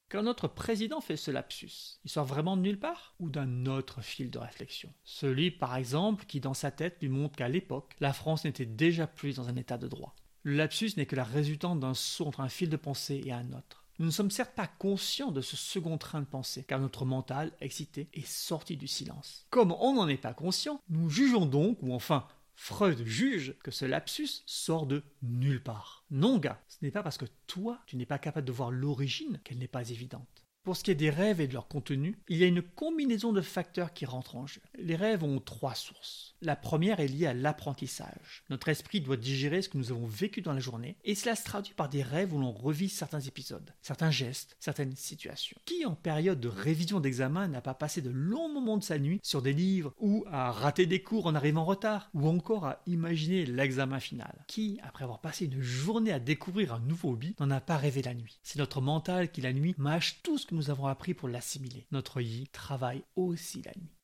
Quand 0.10 0.24
notre 0.24 0.48
président 0.48 1.02
fait 1.02 1.18
ce 1.18 1.30
lapsus, 1.30 2.00
il 2.06 2.10
sort 2.10 2.24
vraiment 2.24 2.56
de 2.56 2.62
nulle 2.62 2.80
part 2.80 3.16
ou 3.20 3.30
d'un 3.30 3.66
autre 3.66 4.02
fil 4.02 4.32
de 4.32 4.40
réflexion? 4.40 4.90
Celui, 5.04 5.52
par 5.52 5.76
exemple, 5.76 6.24
qui 6.26 6.40
dans 6.40 6.54
sa 6.54 6.72
tête 6.72 7.00
lui 7.02 7.10
montre 7.10 7.36
qu'à 7.36 7.50
l'époque, 7.50 7.96
la 8.00 8.14
France 8.14 8.46
n'était 8.46 8.66
déjà 8.66 9.08
plus 9.08 9.36
dans 9.36 9.50
un 9.50 9.58
état 9.58 9.78
de 9.78 9.90
droit. 9.90 10.16
Le 10.44 10.56
lapsus 10.56 10.92
n'est 10.96 11.06
que 11.06 11.18
la 11.18 11.26
résultante 11.26 11.82
d'un 11.82 11.94
saut 11.94 12.28
entre 12.28 12.40
un 12.40 12.48
fil 12.48 12.70
de 12.70 12.78
pensée 12.78 13.22
et 13.26 13.34
un 13.34 13.52
autre. 13.52 13.84
Nous 14.00 14.06
ne 14.06 14.12
sommes 14.12 14.32
certes 14.32 14.56
pas 14.56 14.68
conscients 14.68 15.32
de 15.32 15.42
ce 15.42 15.58
second 15.58 15.98
train 15.98 16.22
de 16.22 16.28
pensée, 16.28 16.64
car 16.64 16.80
notre 16.80 17.04
mental, 17.04 17.52
excité, 17.60 18.08
est 18.14 18.26
sorti 18.26 18.78
du 18.78 18.88
silence. 18.88 19.48
Comme 19.50 19.74
on 19.82 19.96
n'en 19.96 20.08
est 20.08 20.16
pas 20.16 20.34
conscient, 20.34 20.80
nous 20.88 21.10
jugeons 21.10 21.46
donc, 21.46 21.80
ou 21.82 21.94
enfin 21.94 22.26
Freud 22.60 23.06
juge 23.06 23.56
que 23.64 23.70
ce 23.70 23.86
lapsus 23.86 24.42
sort 24.48 24.88
de 24.88 25.04
nulle 25.22 25.62
part. 25.62 26.04
Non, 26.10 26.40
gars, 26.40 26.60
ce 26.68 26.78
n'est 26.82 26.92
pas 26.92 27.04
parce 27.04 27.18
que 27.18 27.28
toi, 27.46 27.80
tu 27.86 27.96
n'es 27.96 28.08
pas 28.08 28.18
capable 28.18 28.48
de 28.48 28.52
voir 28.52 28.72
l'origine 28.72 29.40
qu'elle 29.44 29.60
n'est 29.60 29.68
pas 29.68 29.90
évidente. 29.92 30.44
Pour 30.64 30.76
ce 30.76 30.84
qui 30.84 30.92
est 30.92 30.96
des 30.96 31.12
rêves 31.12 31.40
et 31.40 31.48
de 31.48 31.54
leur 31.54 31.68
contenu, 31.68 32.18
il 32.28 32.38
y 32.38 32.44
a 32.44 32.48
une 32.48 32.64
combinaison 32.64 33.32
de 33.32 33.42
facteurs 33.42 33.94
qui 33.94 34.06
rentrent 34.06 34.36
en 34.36 34.48
jeu. 34.48 34.60
Les 34.78 34.96
rêves 34.96 35.24
ont 35.24 35.40
trois 35.40 35.76
sources. 35.76 36.36
La 36.42 36.56
première 36.56 37.00
est 37.00 37.08
liée 37.08 37.26
à 37.26 37.34
l'apprentissage. 37.34 38.44
Notre 38.50 38.70
esprit 38.70 39.02
doit 39.02 39.18
digérer 39.18 39.62
ce 39.64 39.70
que 39.70 39.78
nous 39.78 39.92
avons 39.92 40.06
vécu 40.06 40.42
dans 40.42 40.54
la 40.54 40.60
journée, 40.60 40.96
et 41.04 41.16
cela 41.16 41.36
se 41.36 41.44
traduit 41.44 41.74
par 41.74 41.90
des 41.90 42.04
rêves 42.04 42.34
où 42.34 42.40
l'on 42.40 42.52
revit 42.52 42.90
certains 42.90 43.20
épisodes, 43.20 43.74
certains 43.82 44.12
gestes, 44.12 44.56
certaines 44.60 44.96
situations. 44.96 45.58
Qui 45.66 45.86
en 45.86 45.96
période 45.96 46.40
de 46.40 46.48
révision 46.48 47.00
d'examen 47.00 47.48
n'a 47.48 47.62
pas 47.62 47.74
passé 47.74 48.02
de 48.02 48.12
longs 48.12 48.54
moments 48.54 48.78
de 48.78 48.84
sa 48.84 49.00
nuit 49.00 49.20
sur 49.24 49.42
des 49.42 49.54
livres, 49.54 49.94
ou 49.98 50.26
à 50.28 50.52
rater 50.52 50.86
des 50.86 51.02
cours 51.02 51.26
en 51.26 51.34
arrivant 51.34 51.62
en 51.62 51.66
retard, 51.66 52.10
ou 52.14 52.28
encore 52.28 52.66
à 52.66 52.82
imaginer 52.86 53.46
l'examen 53.46 54.00
final? 54.00 54.46
Qui, 54.48 54.80
après 54.84 55.06
avoir 55.06 55.22
passé 55.22 55.46
une 55.46 55.62
journée 55.62 56.12
à 56.12 56.20
découvrir 56.20 56.74
un 56.74 56.80
nouveau 56.80 57.14
hobby, 57.14 57.36
n'en 57.40 57.50
a 57.50 57.62
pas 57.62 57.78
rêvé 57.78 58.04
la 58.04 58.14
nuit? 58.14 58.40
C'est 58.44 58.60
notre 58.60 58.82
mental 58.82 59.32
qui 59.32 59.42
la 59.42 59.54
nuit 59.54 59.74
mâche 59.78 60.22
tout 60.22 60.38
ce 60.38 60.46
que 60.46 60.56
nous 60.56 60.70
avons 60.70 60.86
appris 60.86 61.16
pour 61.16 61.30
l'assimiler. 61.30 61.88
Notre 61.92 62.22
yi 62.22 62.48
travaille 62.50 63.04
aussi 63.16 63.64
la 63.64 63.72
nuit. 63.72 63.97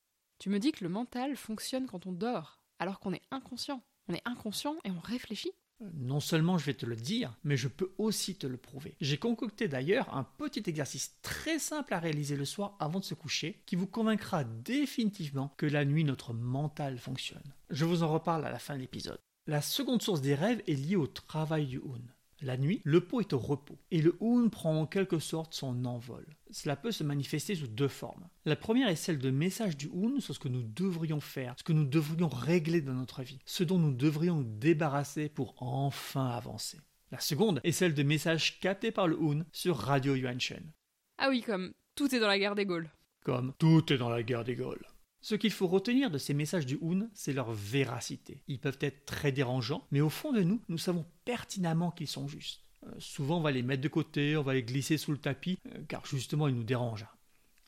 Tu 0.44 0.50
me 0.50 0.60
dis 0.60 0.74
que 0.74 0.84
le 0.84 0.90
mental 0.90 1.38
fonctionne 1.38 1.88
quand 1.88 2.06
on 2.06 2.12
dort, 2.12 2.60
alors 2.78 3.00
qu'on 3.00 3.14
est 3.14 3.22
inconscient. 3.32 3.82
On 4.10 4.14
est 4.14 4.22
inconscient 4.26 4.76
et 4.84 4.92
on 4.92 5.00
réfléchit. 5.00 5.54
Non 5.94 6.20
seulement 6.20 6.58
je 6.58 6.66
vais 6.66 6.74
te 6.74 6.86
le 6.86 6.98
dire, 6.98 7.34
mais 7.46 7.56
je 7.56 7.70
peux 7.70 7.94
aussi 7.98 8.36
te 8.36 8.46
le 8.46 8.58
prouver. 8.58 8.98
J'ai 9.00 9.18
concocté 9.18 9.70
d'ailleurs 9.70 10.14
un 10.14 10.26
petit 10.26 10.64
exercice 10.66 11.16
très 11.22 11.60
simple 11.60 11.94
à 11.94 12.00
réaliser 12.00 12.36
le 12.36 12.44
soir 12.44 12.76
avant 12.82 13.00
de 13.00 13.06
se 13.06 13.14
coucher 13.14 13.64
qui 13.66 13.78
vous 13.78 13.88
convaincra 13.88 14.44
définitivement 14.44 15.54
que 15.56 15.66
la 15.66 15.86
nuit 15.86 16.04
notre 16.04 16.34
mental 16.34 16.98
fonctionne. 16.98 17.54
Je 17.70 17.86
vous 17.86 18.04
en 18.04 18.12
reparle 18.12 18.44
à 18.44 18.52
la 18.52 18.60
fin 18.60 18.76
de 18.76 18.82
l'épisode. 18.82 19.20
La 19.48 19.62
seconde 19.62 20.02
source 20.02 20.20
des 20.20 20.36
rêves 20.36 20.62
est 20.68 20.74
liée 20.74 20.98
au 20.98 21.08
travail 21.08 21.68
du 21.68 21.78
Houn. 21.78 22.04
La 22.44 22.58
nuit, 22.58 22.82
le 22.84 23.00
pot 23.00 23.22
est 23.22 23.32
au 23.32 23.40
repos 23.40 23.80
et 23.90 24.02
le 24.02 24.18
Houn 24.20 24.50
prend 24.50 24.82
en 24.82 24.86
quelque 24.86 25.18
sorte 25.20 25.54
son 25.54 25.86
envol. 25.86 26.26
Cela 26.52 26.76
peut 26.76 26.92
se 26.92 27.06
manifester 27.06 27.56
sous 27.56 27.68
deux 27.68 27.88
formes. 27.88 28.28
La 28.44 28.58
première 28.58 28.90
est 28.90 28.98
celle 28.98 29.18
de 29.18 29.32
messages 29.32 29.78
du 29.78 29.88
Houn 29.88 30.20
sur 30.20 30.36
ce 30.36 30.40
que 30.40 30.50
nous 30.50 30.62
devrions 30.62 31.22
faire, 31.22 31.56
ce 31.58 31.64
que 31.64 31.72
nous 31.72 31.86
devrions 31.86 32.28
régler 32.28 32.82
dans 32.82 32.94
notre 32.94 33.24
vie, 33.24 33.40
ce 33.46 33.64
dont 33.64 33.80
nous 33.80 33.94
devrions 33.94 34.36
nous 34.36 34.58
débarrasser 34.60 35.30
pour 35.30 35.56
enfin 35.64 36.28
avancer. 36.28 36.80
La 37.12 37.20
seconde 37.22 37.62
est 37.64 37.72
celle 37.72 37.94
de 37.94 38.04
messages 38.04 38.60
captés 38.60 38.92
par 38.92 39.08
le 39.08 39.18
Houn 39.18 39.46
sur 39.54 39.78
Radio 39.78 40.14
Yuan 40.16 40.40
Shen, 40.42 40.70
Ah 41.18 41.30
oui, 41.30 41.42
comme 41.44 41.72
tout 41.96 42.14
est 42.14 42.20
dans 42.20 42.28
la 42.28 42.40
guerre 42.40 42.56
des 42.56 42.66
Gaules. 42.66 42.90
comme 43.24 43.54
Tout 43.58 43.94
est 43.94 43.98
dans 43.98 44.10
la 44.10 44.22
guerre 44.22 44.44
des 44.44 44.56
Gaules. 44.56 44.86
Ce 45.24 45.36
qu'il 45.36 45.52
faut 45.52 45.68
retenir 45.68 46.12
de 46.12 46.18
ces 46.18 46.34
messages 46.34 46.66
du 46.66 46.78
Houn, 46.82 47.10
c'est 47.14 47.32
leur 47.32 47.54
véracité. 47.54 48.44
Ils 48.50 48.60
peuvent 48.60 48.78
être 48.82 49.06
très 49.06 49.32
dérangeants, 49.32 49.88
mais 49.90 50.02
au 50.02 50.10
fond 50.10 50.34
de 50.34 50.42
nous, 50.42 50.62
nous 50.68 50.78
savons 50.78 51.06
pertinemment 51.24 51.92
qu'ils 51.92 52.10
sont 52.10 52.28
justes. 52.28 52.62
Euh, 52.86 52.92
souvent, 53.00 53.38
on 53.38 53.42
va 53.42 53.52
les 53.52 53.64
mettre 53.64 53.82
de 53.82 53.88
côté, 53.88 54.36
on 54.36 54.44
va 54.44 54.54
les 54.54 54.64
glisser 54.64 54.98
sous 54.98 55.14
le 55.14 55.18
tapis, 55.18 55.58
euh, 55.68 55.80
car 55.88 56.06
justement, 56.06 56.50
ils 56.50 56.56
nous 56.56 56.66
dérangent. 56.66 57.08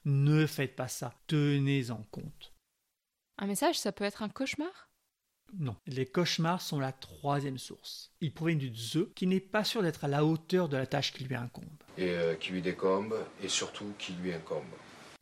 Ne 0.03 0.45
faites 0.45 0.75
pas 0.75 0.89
ça, 0.89 1.13
tenez-en 1.27 2.03
compte. 2.11 2.53
Un 3.37 3.47
message, 3.47 3.79
ça 3.79 3.93
peut 3.93 4.03
être 4.03 4.21
un 4.21 4.29
cauchemar? 4.29 4.89
Non, 5.57 5.77
les 5.87 6.05
cauchemars 6.05 6.61
sont 6.61 6.81
la 6.81 6.91
troisième 6.91 7.57
source. 7.57 8.11
Ils 8.19 8.33
proviennent 8.33 8.57
du 8.57 8.75
Ze, 8.75 9.13
qui 9.15 9.27
n'est 9.27 9.39
pas 9.39 9.63
sûr 9.63 9.81
d'être 9.81 10.03
à 10.03 10.09
la 10.09 10.25
hauteur 10.25 10.67
de 10.67 10.75
la 10.75 10.87
tâche 10.87 11.13
qui 11.13 11.23
lui 11.23 11.35
incombe. 11.35 11.63
et 11.97 12.09
euh, 12.09 12.35
qui 12.35 12.51
lui 12.51 12.61
décombe 12.61 13.15
et 13.41 13.47
surtout 13.47 13.93
qui 13.97 14.11
lui 14.11 14.33
incombe. 14.33 14.65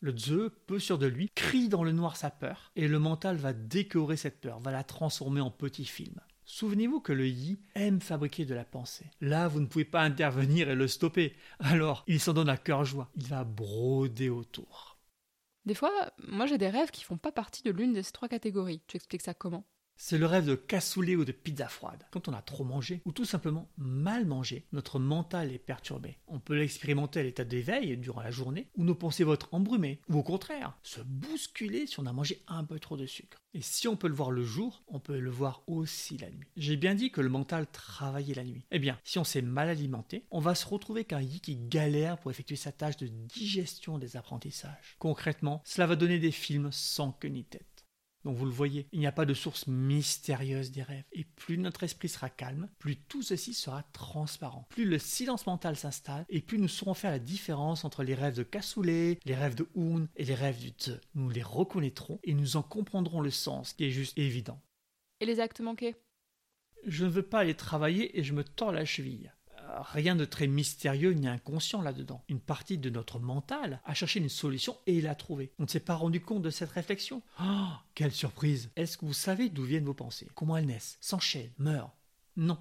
Le 0.04 0.14
Ze, 0.18 0.50
peu 0.68 0.80
sûr 0.80 0.98
de 0.98 1.06
lui, 1.06 1.30
crie 1.34 1.70
dans 1.70 1.86
le 1.86 1.94
noir 1.94 2.18
sa 2.18 2.30
peur, 2.30 2.74
et 2.76 2.90
le 2.90 3.00
mental 3.00 3.38
va 3.38 3.54
décorer 3.54 4.18
cette 4.18 4.42
peur, 4.42 4.60
va 4.60 4.74
la 4.74 4.84
transformer 4.84 5.40
en 5.40 5.50
petit 5.50 5.86
film. 5.86 6.20
Souvenez-vous 6.44 7.00
que 7.00 7.14
le 7.14 7.26
Yi 7.26 7.62
aime 7.76 8.02
fabriquer 8.02 8.44
de 8.44 8.54
la 8.54 8.66
pensée. 8.66 9.06
Là, 9.22 9.48
vous 9.48 9.62
ne 9.62 9.66
pouvez 9.66 9.86
pas 9.86 10.02
intervenir 10.02 10.70
et 10.70 10.76
le 10.76 10.90
stopper. 10.90 11.38
Alors, 11.60 12.04
il 12.06 12.20
s'en 12.20 12.34
donne 12.34 12.50
à 12.50 12.58
cœur 12.58 12.84
joie. 12.84 13.12
Il 13.16 13.28
va 13.28 13.46
broder 13.46 14.28
autour. 14.28 15.00
Des 15.66 15.74
fois, 15.74 16.12
moi 16.28 16.48
j'ai 16.48 16.58
des 16.58 16.68
rêves 16.68 16.92
qui 16.92 17.06
font 17.06 17.18
pas 17.18 17.32
partie 17.32 17.64
de 17.64 17.72
l'une 17.72 17.94
de 17.94 18.02
ces 18.02 18.12
trois 18.12 18.28
catégories. 18.28 18.82
Tu 18.88 18.98
expliques 18.98 19.22
ça 19.22 19.34
comment? 19.34 19.64
C'est 20.06 20.18
le 20.18 20.26
rêve 20.26 20.46
de 20.46 20.56
cassoulet 20.56 21.16
ou 21.16 21.24
de 21.24 21.32
pizza 21.32 21.70
froide. 21.70 22.06
Quand 22.12 22.28
on 22.28 22.34
a 22.34 22.42
trop 22.42 22.66
mangé, 22.66 23.02
ou 23.06 23.14
tout 23.14 23.24
simplement 23.24 23.70
mal 23.78 24.26
mangé, 24.26 24.66
notre 24.74 25.00
mental 25.00 25.54
est 25.54 25.58
perturbé. 25.58 26.18
On 26.28 26.42
peut 26.42 26.58
l'expérimenter 26.58 27.22
à 27.22 27.24
l'état 27.24 27.46
d'éveil 27.46 27.96
durant 27.96 28.22
la 28.22 28.30
journée, 28.30 28.68
où 28.76 28.84
nos 28.84 28.96
pensées 28.96 29.24
vont 29.24 29.36
être 29.36 29.48
embrumées, 29.54 30.02
ou 30.10 30.20
au 30.20 30.24
contraire, 30.24 30.78
se 30.84 31.00
bousculer 31.00 31.88
si 31.88 32.02
on 32.02 32.06
a 32.06 32.12
mangé 32.12 32.44
un 32.50 32.66
peu 32.66 32.80
trop 32.80 32.98
de 32.98 33.06
sucre. 33.06 33.38
Et 33.54 33.62
si 33.62 33.88
on 33.88 33.96
peut 33.96 34.10
le 34.10 34.14
voir 34.14 34.32
le 34.32 34.44
jour, 34.44 34.84
on 34.90 35.00
peut 35.00 35.18
le 35.18 35.30
voir 35.30 35.64
aussi 35.68 36.18
la 36.18 36.30
nuit. 36.30 36.50
J'ai 36.58 36.76
bien 36.76 36.96
dit 36.96 37.10
que 37.10 37.22
le 37.22 37.30
mental 37.30 37.66
travaillait 37.72 38.36
la 38.36 38.44
nuit. 38.44 38.66
Eh 38.72 38.80
bien, 38.80 39.00
si 39.06 39.20
on 39.20 39.24
s'est 39.24 39.42
mal 39.42 39.70
alimenté, 39.70 40.26
on 40.32 40.42
va 40.42 40.54
se 40.54 40.66
retrouver 40.66 41.06
qu'un 41.06 41.22
yi 41.22 41.40
qui 41.40 41.56
galère 41.56 42.18
pour 42.18 42.30
effectuer 42.30 42.58
sa 42.58 42.74
tâche 42.74 42.98
de 42.98 43.08
digestion 43.08 44.00
des 44.00 44.18
apprentissages. 44.18 44.98
Concrètement, 45.00 45.62
cela 45.64 45.88
va 45.88 45.96
donner 45.96 46.20
des 46.20 46.32
films 46.32 46.74
sans 46.74 47.14
queue 47.14 47.30
ni 47.30 47.46
tête. 47.46 47.73
Donc 48.24 48.38
vous 48.38 48.46
le 48.46 48.52
voyez, 48.52 48.88
il 48.92 49.00
n'y 49.00 49.08
a 49.08 49.12
pas 49.12 49.26
de 49.26 49.34
source 49.34 49.68
mystérieuse 49.68 50.72
des 50.72 50.84
rêves. 50.84 51.04
Et 51.12 51.24
plus 51.24 51.58
notre 51.58 51.84
esprit 51.84 52.10
sera 52.10 52.30
calme, 52.30 52.70
plus 52.80 52.96
tout 52.96 53.22
ceci 53.22 53.54
sera 53.54 53.84
transparent. 53.94 54.68
Plus 54.70 54.86
le 54.86 54.98
silence 54.98 55.46
mental 55.46 55.76
s'installe, 55.76 56.26
et 56.30 56.42
plus 56.42 56.58
nous 56.58 56.68
saurons 56.68 56.94
faire 56.94 57.12
la 57.12 57.20
différence 57.20 57.84
entre 57.84 58.04
les 58.04 58.16
rêves 58.16 58.36
de 58.36 58.44
cassoulet, 58.44 59.20
les 59.26 59.36
rêves 59.36 59.56
de 59.56 59.68
Hoon 59.76 60.08
et 60.16 60.26
les 60.26 60.36
rêves 60.36 60.60
du 60.60 60.70
Tze. 60.70 61.02
Nous 61.16 61.30
les 61.30 61.44
reconnaîtrons 61.44 62.20
et 62.24 62.34
nous 62.34 62.56
en 62.56 62.64
comprendrons 62.64 63.22
le 63.22 63.32
sens, 63.32 63.74
qui 63.74 63.86
est 63.86 63.92
juste 63.92 64.18
évident. 64.18 64.62
Et 65.20 65.26
les 65.26 65.40
actes 65.40 65.62
manqués? 65.62 65.96
Je 66.86 67.06
ne 67.06 67.10
veux 67.10 67.24
pas 67.24 67.40
aller 67.40 67.56
travailler 67.56 68.20
et 68.20 68.24
je 68.24 68.34
me 68.34 68.44
tords 68.44 68.74
la 68.74 68.86
cheville. 68.86 69.32
Rien 69.82 70.16
de 70.16 70.26
très 70.26 70.48
mystérieux 70.48 71.12
ni 71.12 71.28
inconscient 71.28 71.82
là-dedans. 71.82 72.24
Une 72.30 72.40
partie 72.40 72.78
de 72.78 72.90
notre 72.90 73.20
mental 73.20 73.82
a 73.86 73.94
cherché 73.94 74.20
une 74.20 74.30
solution 74.30 74.78
et 74.86 75.02
l'a 75.02 75.16
trouvée. 75.16 75.52
On 75.60 75.64
ne 75.64 75.68
s'est 75.68 75.80
pas 75.80 75.96
rendu 75.96 76.22
compte 76.22 76.42
de 76.44 76.50
cette 76.50 76.72
réflexion. 76.72 77.22
Oh, 77.42 77.68
quelle 77.96 78.12
surprise 78.12 78.72
Est-ce 78.76 78.98
que 78.98 79.06
vous 79.06 79.14
savez 79.14 79.50
d'où 79.50 79.64
viennent 79.64 79.86
vos 79.86 79.94
pensées? 79.94 80.30
Comment 80.36 80.58
elles 80.58 80.66
naissent? 80.66 80.98
S'enchaînent 81.02 81.52
Meurent? 81.58 81.96
Non. 82.36 82.58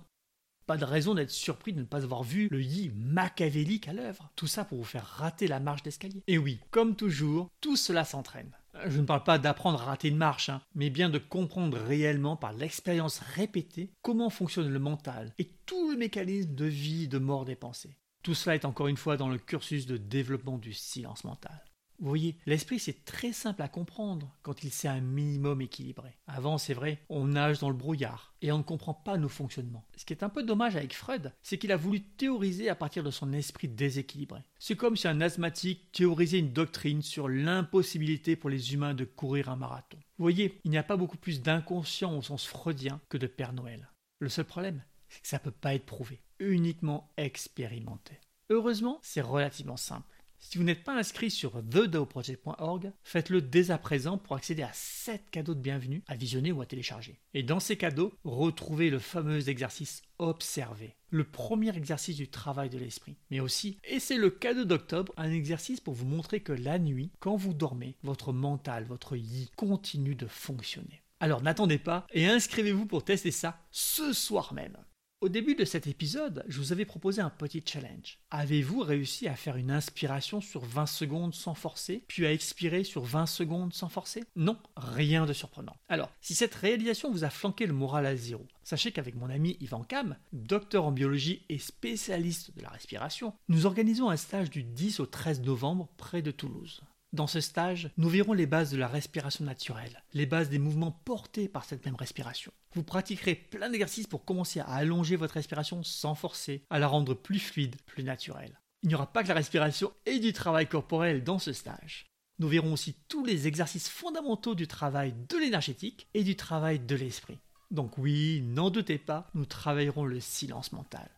Pas 0.66 0.76
de 0.76 0.84
raison 0.84 1.14
d'être 1.14 1.30
surpris 1.30 1.72
de 1.72 1.80
ne 1.80 1.84
pas 1.84 2.04
avoir 2.04 2.22
vu 2.22 2.48
le 2.50 2.62
yi 2.62 2.90
machiavélique 2.94 3.88
à 3.88 3.92
l'œuvre. 3.92 4.30
Tout 4.36 4.46
ça 4.46 4.64
pour 4.64 4.78
vous 4.78 4.84
faire 4.84 5.04
rater 5.04 5.48
la 5.48 5.60
marche 5.60 5.82
d'escalier. 5.82 6.22
Et 6.28 6.38
oui, 6.38 6.60
comme 6.70 6.94
toujours, 6.94 7.48
tout 7.60 7.76
cela 7.76 8.04
s'entraîne. 8.04 8.56
Je 8.86 9.00
ne 9.00 9.06
parle 9.06 9.24
pas 9.24 9.38
d'apprendre 9.38 9.82
à 9.82 9.86
rater 9.86 10.08
une 10.08 10.16
marche, 10.16 10.48
hein, 10.48 10.62
mais 10.74 10.90
bien 10.90 11.08
de 11.08 11.18
comprendre 11.18 11.78
réellement 11.78 12.36
par 12.36 12.52
l'expérience 12.52 13.20
répétée 13.34 13.92
comment 14.02 14.30
fonctionne 14.30 14.68
le 14.68 14.78
mental 14.78 15.32
et 15.38 15.50
tout 15.66 15.90
le 15.90 15.96
mécanisme 15.96 16.54
de 16.54 16.64
vie 16.64 17.08
de 17.08 17.18
mort 17.18 17.44
des 17.44 17.56
pensées. 17.56 17.96
Tout 18.22 18.34
cela 18.34 18.54
est 18.54 18.64
encore 18.64 18.88
une 18.88 18.96
fois 18.96 19.16
dans 19.16 19.28
le 19.28 19.38
cursus 19.38 19.86
de 19.86 19.96
développement 19.96 20.58
du 20.58 20.72
silence 20.72 21.24
mental. 21.24 21.60
Vous 22.02 22.08
voyez, 22.08 22.36
l'esprit 22.46 22.80
c'est 22.80 23.04
très 23.04 23.32
simple 23.32 23.62
à 23.62 23.68
comprendre 23.68 24.36
quand 24.42 24.64
il 24.64 24.72
s'est 24.72 24.88
un 24.88 25.00
minimum 25.00 25.60
équilibré. 25.60 26.18
Avant, 26.26 26.58
c'est 26.58 26.74
vrai, 26.74 26.98
on 27.08 27.26
nage 27.26 27.60
dans 27.60 27.68
le 27.68 27.76
brouillard 27.76 28.34
et 28.42 28.50
on 28.50 28.58
ne 28.58 28.64
comprend 28.64 28.92
pas 28.92 29.18
nos 29.18 29.28
fonctionnements. 29.28 29.86
Ce 29.96 30.04
qui 30.04 30.12
est 30.12 30.24
un 30.24 30.28
peu 30.28 30.42
dommage 30.42 30.74
avec 30.74 30.94
Freud, 30.94 31.32
c'est 31.42 31.58
qu'il 31.58 31.70
a 31.70 31.76
voulu 31.76 32.02
théoriser 32.02 32.68
à 32.68 32.74
partir 32.74 33.04
de 33.04 33.12
son 33.12 33.32
esprit 33.32 33.68
déséquilibré. 33.68 34.40
C'est 34.58 34.74
comme 34.74 34.96
si 34.96 35.06
un 35.06 35.20
asthmatique 35.20 35.92
théorisait 35.92 36.40
une 36.40 36.52
doctrine 36.52 37.02
sur 37.02 37.28
l'impossibilité 37.28 38.34
pour 38.34 38.50
les 38.50 38.74
humains 38.74 38.94
de 38.94 39.04
courir 39.04 39.48
un 39.48 39.54
marathon. 39.54 39.98
Vous 40.18 40.24
voyez, 40.24 40.58
il 40.64 40.72
n'y 40.72 40.78
a 40.78 40.82
pas 40.82 40.96
beaucoup 40.96 41.18
plus 41.18 41.40
d'inconscient 41.40 42.18
au 42.18 42.22
sens 42.22 42.44
freudien 42.46 43.00
que 43.10 43.16
de 43.16 43.28
Père 43.28 43.52
Noël. 43.52 43.88
Le 44.18 44.28
seul 44.28 44.44
problème, 44.44 44.82
c'est 45.08 45.22
que 45.22 45.28
ça 45.28 45.38
ne 45.38 45.44
peut 45.44 45.52
pas 45.52 45.76
être 45.76 45.86
prouvé, 45.86 46.20
uniquement 46.40 47.12
expérimenté. 47.16 48.18
Heureusement, 48.50 48.98
c'est 49.02 49.20
relativement 49.20 49.76
simple. 49.76 50.21
Si 50.44 50.58
vous 50.58 50.64
n'êtes 50.64 50.82
pas 50.82 50.98
inscrit 50.98 51.30
sur 51.30 51.62
thedaoproject.org, 51.62 52.92
faites-le 53.04 53.40
dès 53.40 53.70
à 53.70 53.78
présent 53.78 54.18
pour 54.18 54.34
accéder 54.36 54.62
à 54.62 54.72
7 54.74 55.30
cadeaux 55.30 55.54
de 55.54 55.60
bienvenue 55.60 56.02
à 56.08 56.16
visionner 56.16 56.50
ou 56.50 56.60
à 56.60 56.66
télécharger. 56.66 57.20
Et 57.32 57.44
dans 57.44 57.60
ces 57.60 57.76
cadeaux, 57.76 58.12
retrouvez 58.24 58.90
le 58.90 58.98
fameux 58.98 59.48
exercice 59.48 60.02
observer, 60.18 60.96
le 61.10 61.24
premier 61.24 61.74
exercice 61.74 62.16
du 62.16 62.28
travail 62.28 62.68
de 62.70 62.76
l'esprit. 62.76 63.16
Mais 63.30 63.40
aussi, 63.40 63.78
et 63.84 64.00
c'est 64.00 64.18
le 64.18 64.30
cadeau 64.30 64.64
d'octobre, 64.64 65.14
un 65.16 65.30
exercice 65.30 65.80
pour 65.80 65.94
vous 65.94 66.06
montrer 66.06 66.40
que 66.40 66.52
la 66.52 66.78
nuit, 66.78 67.12
quand 67.20 67.36
vous 67.36 67.54
dormez, 67.54 67.96
votre 68.02 68.32
mental, 68.32 68.84
votre 68.84 69.16
yi 69.16 69.48
continue 69.56 70.16
de 70.16 70.26
fonctionner. 70.26 71.02
Alors 71.20 71.40
n'attendez 71.40 71.78
pas 71.78 72.08
et 72.12 72.26
inscrivez-vous 72.26 72.86
pour 72.86 73.04
tester 73.04 73.30
ça 73.30 73.64
ce 73.70 74.12
soir 74.12 74.52
même. 74.54 74.76
Au 75.22 75.28
début 75.28 75.54
de 75.54 75.64
cet 75.64 75.86
épisode, 75.86 76.44
je 76.48 76.58
vous 76.58 76.72
avais 76.72 76.84
proposé 76.84 77.22
un 77.22 77.30
petit 77.30 77.62
challenge. 77.64 78.18
Avez-vous 78.32 78.80
réussi 78.80 79.28
à 79.28 79.36
faire 79.36 79.56
une 79.56 79.70
inspiration 79.70 80.40
sur 80.40 80.64
20 80.64 80.86
secondes 80.86 81.32
sans 81.32 81.54
forcer, 81.54 82.02
puis 82.08 82.26
à 82.26 82.32
expirer 82.32 82.82
sur 82.82 83.04
20 83.04 83.26
secondes 83.26 83.72
sans 83.72 83.88
forcer? 83.88 84.24
Non, 84.34 84.58
rien 84.76 85.24
de 85.24 85.32
surprenant. 85.32 85.76
Alors, 85.88 86.10
si 86.20 86.34
cette 86.34 86.56
réalisation 86.56 87.12
vous 87.12 87.22
a 87.22 87.30
flanqué 87.30 87.66
le 87.66 87.72
moral 87.72 88.06
à 88.06 88.16
zéro, 88.16 88.48
sachez 88.64 88.90
qu'avec 88.90 89.14
mon 89.14 89.30
ami 89.30 89.56
Yvan 89.60 89.84
Kam, 89.84 90.16
docteur 90.32 90.86
en 90.86 90.90
biologie 90.90 91.46
et 91.48 91.58
spécialiste 91.58 92.56
de 92.56 92.62
la 92.62 92.70
respiration, 92.70 93.32
nous 93.46 93.66
organisons 93.66 94.10
un 94.10 94.16
stage 94.16 94.50
du 94.50 94.64
10 94.64 94.98
au 94.98 95.06
13 95.06 95.42
novembre 95.42 95.88
près 95.98 96.22
de 96.22 96.32
Toulouse. 96.32 96.82
Dans 97.12 97.26
ce 97.26 97.42
stage, 97.42 97.90
nous 97.98 98.08
verrons 98.08 98.32
les 98.32 98.46
bases 98.46 98.70
de 98.70 98.78
la 98.78 98.88
respiration 98.88 99.44
naturelle, 99.44 100.02
les 100.14 100.24
bases 100.24 100.48
des 100.48 100.58
mouvements 100.58 100.92
portés 101.04 101.46
par 101.46 101.66
cette 101.66 101.84
même 101.84 101.94
respiration. 101.94 102.52
Vous 102.74 102.82
pratiquerez 102.82 103.34
plein 103.34 103.68
d'exercices 103.68 104.06
pour 104.06 104.24
commencer 104.24 104.60
à 104.60 104.68
allonger 104.68 105.16
votre 105.16 105.34
respiration 105.34 105.82
sans 105.82 106.14
forcer, 106.14 106.64
à 106.70 106.78
la 106.78 106.88
rendre 106.88 107.12
plus 107.12 107.38
fluide, 107.38 107.76
plus 107.84 108.02
naturelle. 108.02 108.58
Il 108.82 108.88
n'y 108.88 108.94
aura 108.94 109.12
pas 109.12 109.22
que 109.22 109.28
la 109.28 109.34
respiration 109.34 109.92
et 110.06 110.20
du 110.20 110.32
travail 110.32 110.66
corporel 110.66 111.22
dans 111.22 111.38
ce 111.38 111.52
stage. 111.52 112.06
Nous 112.38 112.48
verrons 112.48 112.72
aussi 112.72 112.96
tous 113.08 113.26
les 113.26 113.46
exercices 113.46 113.90
fondamentaux 113.90 114.54
du 114.54 114.66
travail 114.66 115.14
de 115.28 115.36
l'énergétique 115.36 116.08
et 116.14 116.24
du 116.24 116.34
travail 116.34 116.78
de 116.78 116.96
l'esprit. 116.96 117.40
Donc 117.70 117.98
oui, 117.98 118.40
n'en 118.42 118.70
doutez 118.70 118.96
pas, 118.96 119.28
nous 119.34 119.44
travaillerons 119.44 120.06
le 120.06 120.20
silence 120.20 120.72
mental. 120.72 121.10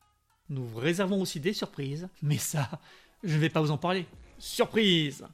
Nous 0.48 0.66
réservons 0.74 1.20
aussi 1.20 1.38
des 1.38 1.52
surprises, 1.52 2.08
mais 2.20 2.38
ça, 2.38 2.68
je 3.22 3.36
ne 3.36 3.40
vais 3.40 3.48
pas 3.48 3.60
vous 3.60 3.70
en 3.70 3.78
parler. 3.78 4.06
Surprise 4.40 5.24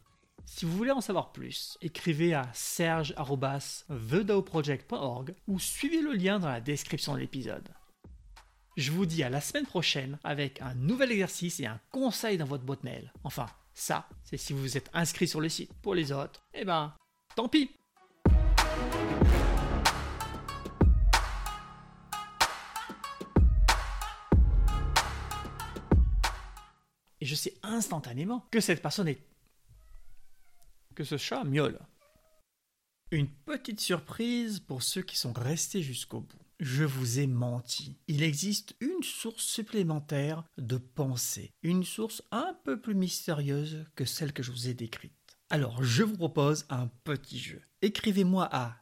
si 0.52 0.64
vous 0.64 0.76
voulez 0.76 0.90
en 0.90 1.00
savoir 1.00 1.30
plus, 1.30 1.78
écrivez 1.80 2.34
à 2.34 2.50
serge.thedaoproject.org 2.52 5.36
ou 5.46 5.60
suivez 5.60 6.02
le 6.02 6.12
lien 6.12 6.40
dans 6.40 6.48
la 6.48 6.60
description 6.60 7.14
de 7.14 7.20
l'épisode. 7.20 7.68
Je 8.76 8.90
vous 8.90 9.06
dis 9.06 9.22
à 9.22 9.30
la 9.30 9.40
semaine 9.40 9.64
prochaine 9.64 10.18
avec 10.24 10.60
un 10.60 10.74
nouvel 10.74 11.12
exercice 11.12 11.60
et 11.60 11.66
un 11.66 11.78
conseil 11.92 12.36
dans 12.36 12.46
votre 12.46 12.64
boîte 12.64 12.82
mail. 12.82 13.12
Enfin, 13.22 13.46
ça, 13.74 14.08
c'est 14.24 14.38
si 14.38 14.52
vous 14.52 14.58
vous 14.58 14.76
êtes 14.76 14.90
inscrit 14.92 15.28
sur 15.28 15.40
le 15.40 15.48
site. 15.48 15.72
Pour 15.82 15.94
les 15.94 16.10
autres, 16.10 16.42
eh 16.52 16.64
ben, 16.64 16.96
tant 17.36 17.48
pis. 17.48 17.70
Et 27.20 27.26
je 27.26 27.36
sais 27.36 27.54
instantanément 27.62 28.48
que 28.50 28.58
cette 28.58 28.82
personne 28.82 29.06
est 29.06 29.30
que 30.94 31.05
ce 31.05 31.16
chat 31.16 31.44
miaule. 31.44 31.79
Une 33.11 33.29
petite 33.29 33.81
surprise 33.81 34.61
pour 34.61 34.83
ceux 34.83 35.03
qui 35.03 35.16
sont 35.16 35.33
restés 35.33 35.83
jusqu'au 35.83 36.20
bout. 36.20 36.38
je 36.61 36.85
vous 36.85 37.18
ai 37.18 37.26
menti. 37.26 37.96
Il 38.07 38.22
existe 38.22 38.76
une 38.81 39.03
source 39.03 39.42
supplémentaire 39.42 40.44
de 40.59 40.76
pensée, 40.76 41.55
une 41.62 41.85
source 41.85 42.22
un 42.31 42.55
peu 42.64 42.79
plus 42.79 42.94
mystérieuse 42.94 43.87
que 43.96 44.05
celle 44.05 44.35
que 44.35 44.42
je 44.42 44.53
vous 44.53 44.68
ai 44.68 44.74
décrite. 44.74 45.12
Alors, 45.48 45.83
je 45.83 46.03
vous 46.03 46.16
propose 46.16 46.66
un 46.68 46.88
petit 47.03 47.38
jeu. 47.38 47.62
Écrivez-moi 47.83 48.48
à 48.53 48.76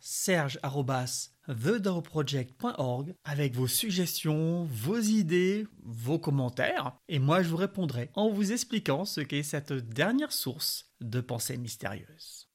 serge.thedaoproject.org 1.49 3.15
avec 3.25 3.55
vos 3.55 3.67
suggestions, 3.67 4.65
vos 4.71 4.99
idées, 4.99 5.67
vos 5.83 6.19
commentaires, 6.19 6.97
et 7.09 7.19
moi 7.19 7.43
je 7.43 7.49
vous 7.49 7.57
répondrai 7.57 8.11
en 8.15 8.31
vous 8.31 8.53
expliquant 8.53 9.05
ce 9.05 9.21
qu'est 9.21 9.43
cette 9.43 9.73
dernière 9.73 10.33
source 10.33 10.93
de 11.01 11.21
pensée 11.21 11.57
mystérieuse. 11.57 12.48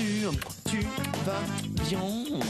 Salut, 0.00 0.30
tu 0.64 0.78
vas 1.26 1.42
bien? 1.84 2.40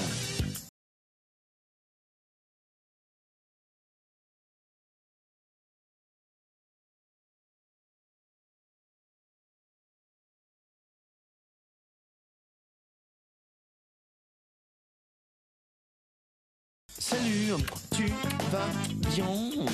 Salut, 16.86 17.56
tu 17.90 18.06
vas 18.52 18.68
bien? 19.10 19.66